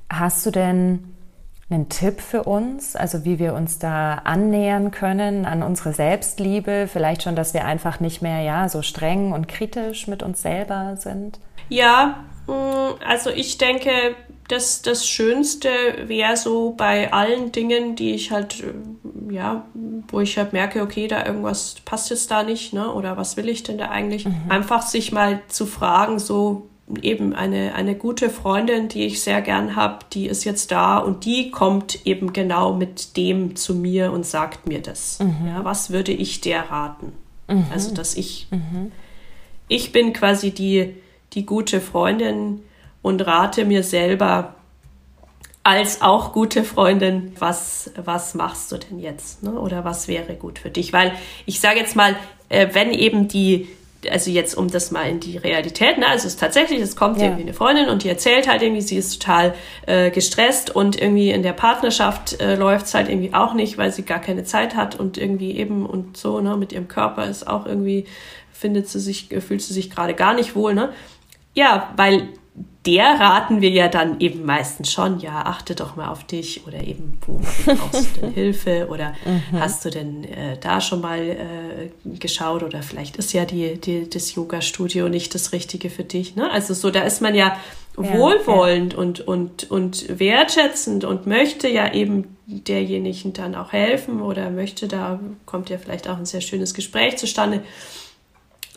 [0.10, 1.16] Hast du denn
[1.70, 6.90] einen Tipp für uns, also wie wir uns da annähern können an unsere Selbstliebe?
[6.92, 10.96] Vielleicht schon, dass wir einfach nicht mehr ja so streng und kritisch mit uns selber
[10.98, 11.40] sind?
[11.70, 13.92] Ja, mm, also ich denke,
[14.48, 15.70] das, das Schönste
[16.06, 19.66] wäre so bei allen Dingen, die ich halt, äh, ja,
[20.08, 22.92] wo ich halt merke, okay, da irgendwas passt jetzt da nicht, ne?
[22.92, 24.26] Oder was will ich denn da eigentlich?
[24.26, 24.36] Mhm.
[24.50, 26.69] Einfach sich mal zu fragen, so,
[27.02, 31.26] eben eine, eine gute Freundin, die ich sehr gern habe, die ist jetzt da und
[31.26, 35.20] die kommt eben genau mit dem zu mir und sagt mir das.
[35.20, 35.48] Mhm.
[35.48, 37.14] Ja, was würde ich der raten?
[37.48, 37.66] Mhm.
[37.72, 38.92] Also, dass ich, mhm.
[39.68, 40.96] ich bin quasi die,
[41.34, 42.62] die gute Freundin
[43.02, 44.56] und rate mir selber
[45.64, 49.44] als auch gute Freundin, was, was machst du denn jetzt?
[49.44, 49.52] Ne?
[49.52, 50.94] Oder was wäre gut für dich?
[50.94, 51.14] Weil
[51.46, 52.16] ich sage jetzt mal,
[52.48, 53.68] äh, wenn eben die,
[54.10, 57.18] also jetzt um das mal in die Realität, ne, also es ist tatsächlich, es kommt
[57.18, 57.26] ja.
[57.26, 59.54] irgendwie eine Freundin und die erzählt halt irgendwie, sie ist total
[59.86, 63.92] äh, gestresst und irgendwie in der Partnerschaft äh, läuft es halt irgendwie auch nicht, weil
[63.92, 67.48] sie gar keine Zeit hat und irgendwie eben und so, ne, mit ihrem Körper ist
[67.48, 68.06] auch irgendwie,
[68.54, 70.94] findet sie sich, fühlt sie sich gerade gar nicht wohl, ne?
[71.54, 72.30] Ja, weil
[72.90, 76.82] der raten wir ja dann eben meistens schon, ja, achte doch mal auf dich oder
[76.82, 79.60] eben, wo brauchst du denn Hilfe oder mhm.
[79.60, 84.10] hast du denn äh, da schon mal äh, geschaut oder vielleicht ist ja die, die,
[84.10, 86.36] das Yoga-Studio nicht das Richtige für dich.
[86.36, 86.50] Ne?
[86.50, 87.58] Also so, da ist man ja,
[87.96, 89.00] ja wohlwollend ja.
[89.00, 95.20] Und, und, und wertschätzend und möchte ja eben derjenigen dann auch helfen oder möchte, da
[95.46, 97.62] kommt ja vielleicht auch ein sehr schönes Gespräch zustande.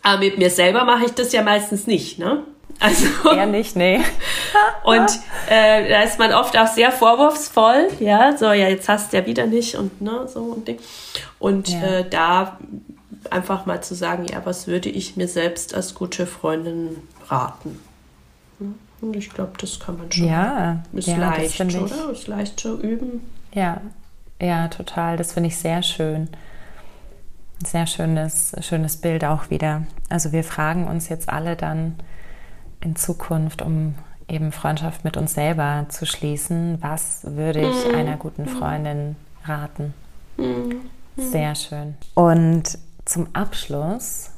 [0.03, 2.45] Aber mit mir selber mache ich das ja meistens nicht, ne?
[2.81, 4.01] Also eher nicht, nee.
[4.85, 5.11] und
[5.49, 9.27] äh, da ist man oft auch sehr vorwurfsvoll, ja, so ja jetzt hast du ja
[9.27, 10.79] wieder nicht und ne so und Ding.
[11.39, 11.83] Und ja.
[11.83, 12.59] äh, da
[13.31, 16.97] einfach mal zu sagen, ja, was würde ich mir selbst als gute Freundin
[17.29, 17.79] raten?
[19.03, 20.29] Und ich glaube, das kann man schon.
[20.29, 22.11] Ja, ist ja, leicht, oder?
[22.13, 23.21] Ist leicht zu üben.
[23.53, 23.81] Ja,
[24.41, 25.17] ja, total.
[25.17, 26.29] Das finde ich sehr schön.
[27.65, 29.83] Sehr schönes, schönes Bild auch wieder.
[30.09, 31.97] Also wir fragen uns jetzt alle dann,
[32.83, 33.95] in Zukunft, um
[34.29, 37.95] eben Freundschaft mit uns selber zu schließen, was würde ich mhm.
[37.95, 39.95] einer guten Freundin raten?
[40.37, 40.81] Mhm.
[41.17, 41.95] Sehr schön.
[42.15, 44.31] Und zum Abschluss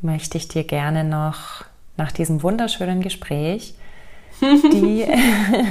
[0.00, 1.64] möchte ich dir gerne noch
[1.96, 3.74] nach diesem wunderschönen Gespräch
[4.40, 5.06] die,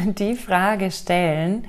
[0.13, 1.65] die Frage stellen,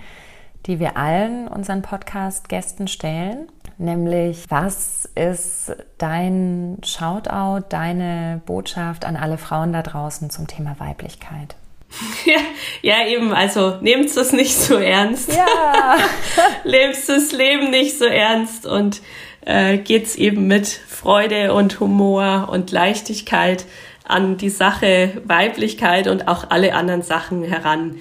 [0.67, 3.49] die wir allen unseren Podcast-Gästen stellen.
[3.81, 11.57] Nämlich, was ist dein Shoutout, deine Botschaft an alle Frauen da draußen zum Thema Weiblichkeit?
[12.27, 12.41] Ja,
[12.83, 15.33] ja, eben, also nehmt es nicht so ernst.
[15.35, 15.97] Ja.
[16.65, 19.01] Lebt das Leben nicht so ernst und
[19.47, 23.65] äh, geht's eben mit Freude und Humor und Leichtigkeit
[24.05, 27.97] an die Sache Weiblichkeit und auch alle anderen Sachen heran,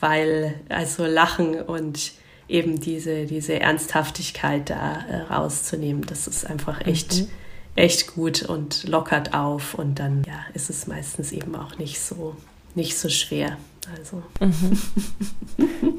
[0.00, 2.12] weil also Lachen und
[2.48, 6.06] eben diese, diese Ernsthaftigkeit da äh, rauszunehmen.
[6.06, 7.28] Das ist einfach echt, mhm.
[7.76, 12.36] echt gut und lockert auf und dann ja, ist es meistens eben auch nicht so,
[12.74, 13.56] nicht so schwer.
[13.96, 14.22] Also.
[14.40, 14.78] Mhm.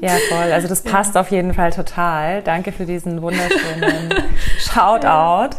[0.02, 0.50] Ja, voll.
[0.50, 1.20] Also das passt ja.
[1.20, 2.40] auf jeden Fall total.
[2.40, 4.08] Danke für diesen wunderschönen
[4.58, 5.56] Shoutout.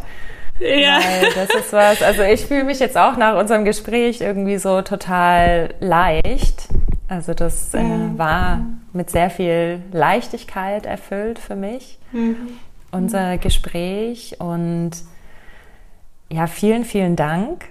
[0.60, 1.00] Ja.
[1.00, 4.82] Weil das ist was, also ich fühle mich jetzt auch nach unserem Gespräch irgendwie so
[4.82, 6.70] total leicht.
[7.12, 7.84] Also das äh,
[8.18, 8.62] war
[8.94, 12.38] mit sehr viel Leichtigkeit erfüllt für mich, mhm.
[12.90, 14.38] unser Gespräch.
[14.40, 14.92] Und
[16.30, 17.66] ja, vielen, vielen Dank,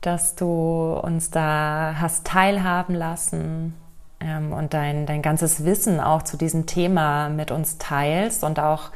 [0.00, 3.74] dass du uns da hast teilhaben lassen
[4.20, 8.92] ähm, und dein, dein ganzes Wissen auch zu diesem Thema mit uns teilst und auch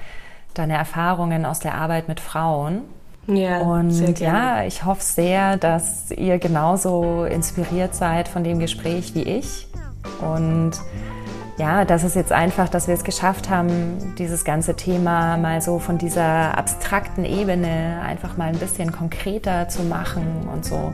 [0.54, 2.82] deine Erfahrungen aus der Arbeit mit Frauen.
[3.28, 9.22] Ja, und ja, ich hoffe sehr, dass ihr genauso inspiriert seid von dem Gespräch wie
[9.22, 9.66] ich.
[10.20, 10.72] Und
[11.58, 15.78] ja, das ist jetzt einfach, dass wir es geschafft haben, dieses ganze Thema mal so
[15.78, 20.92] von dieser abstrakten Ebene einfach mal ein bisschen konkreter zu machen und so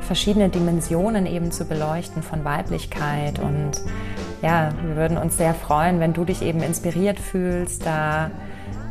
[0.00, 3.38] verschiedene Dimensionen eben zu beleuchten von Weiblichkeit.
[3.38, 3.82] Und
[4.40, 8.30] ja, wir würden uns sehr freuen, wenn du dich eben inspiriert fühlst, da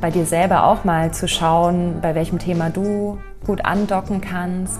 [0.01, 4.79] bei dir selber auch mal zu schauen, bei welchem Thema du gut andocken kannst.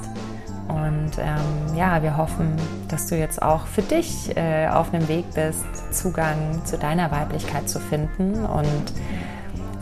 [0.68, 2.56] Und ähm, ja, wir hoffen,
[2.88, 7.70] dass du jetzt auch für dich äh, auf einem Weg bist, Zugang zu deiner Weiblichkeit
[7.70, 8.94] zu finden und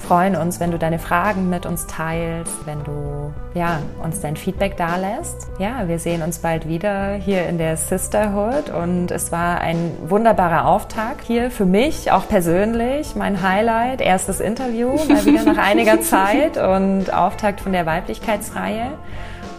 [0.09, 4.75] freuen uns, wenn du deine Fragen mit uns teilst, wenn du ja, uns dein Feedback
[4.75, 5.47] dalässt.
[5.59, 10.65] Ja, wir sehen uns bald wieder hier in der Sisterhood und es war ein wunderbarer
[10.65, 16.57] Auftakt hier für mich, auch persönlich, mein Highlight, erstes Interview, mal wieder nach einiger Zeit
[16.57, 18.93] und Auftakt von der Weiblichkeitsreihe.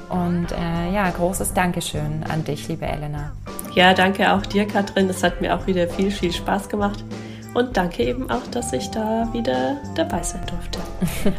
[0.09, 3.31] Und äh, ja, großes Dankeschön an dich, liebe Elena.
[3.75, 5.09] Ja, danke auch dir, Katrin.
[5.11, 7.05] Es hat mir auch wieder viel, viel Spaß gemacht.
[7.55, 10.81] Und danke eben auch, dass ich da wieder dabei sein durfte.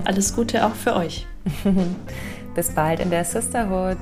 [0.06, 1.26] Alles Gute auch für euch.
[2.56, 3.98] Bis bald in der Sisterhood.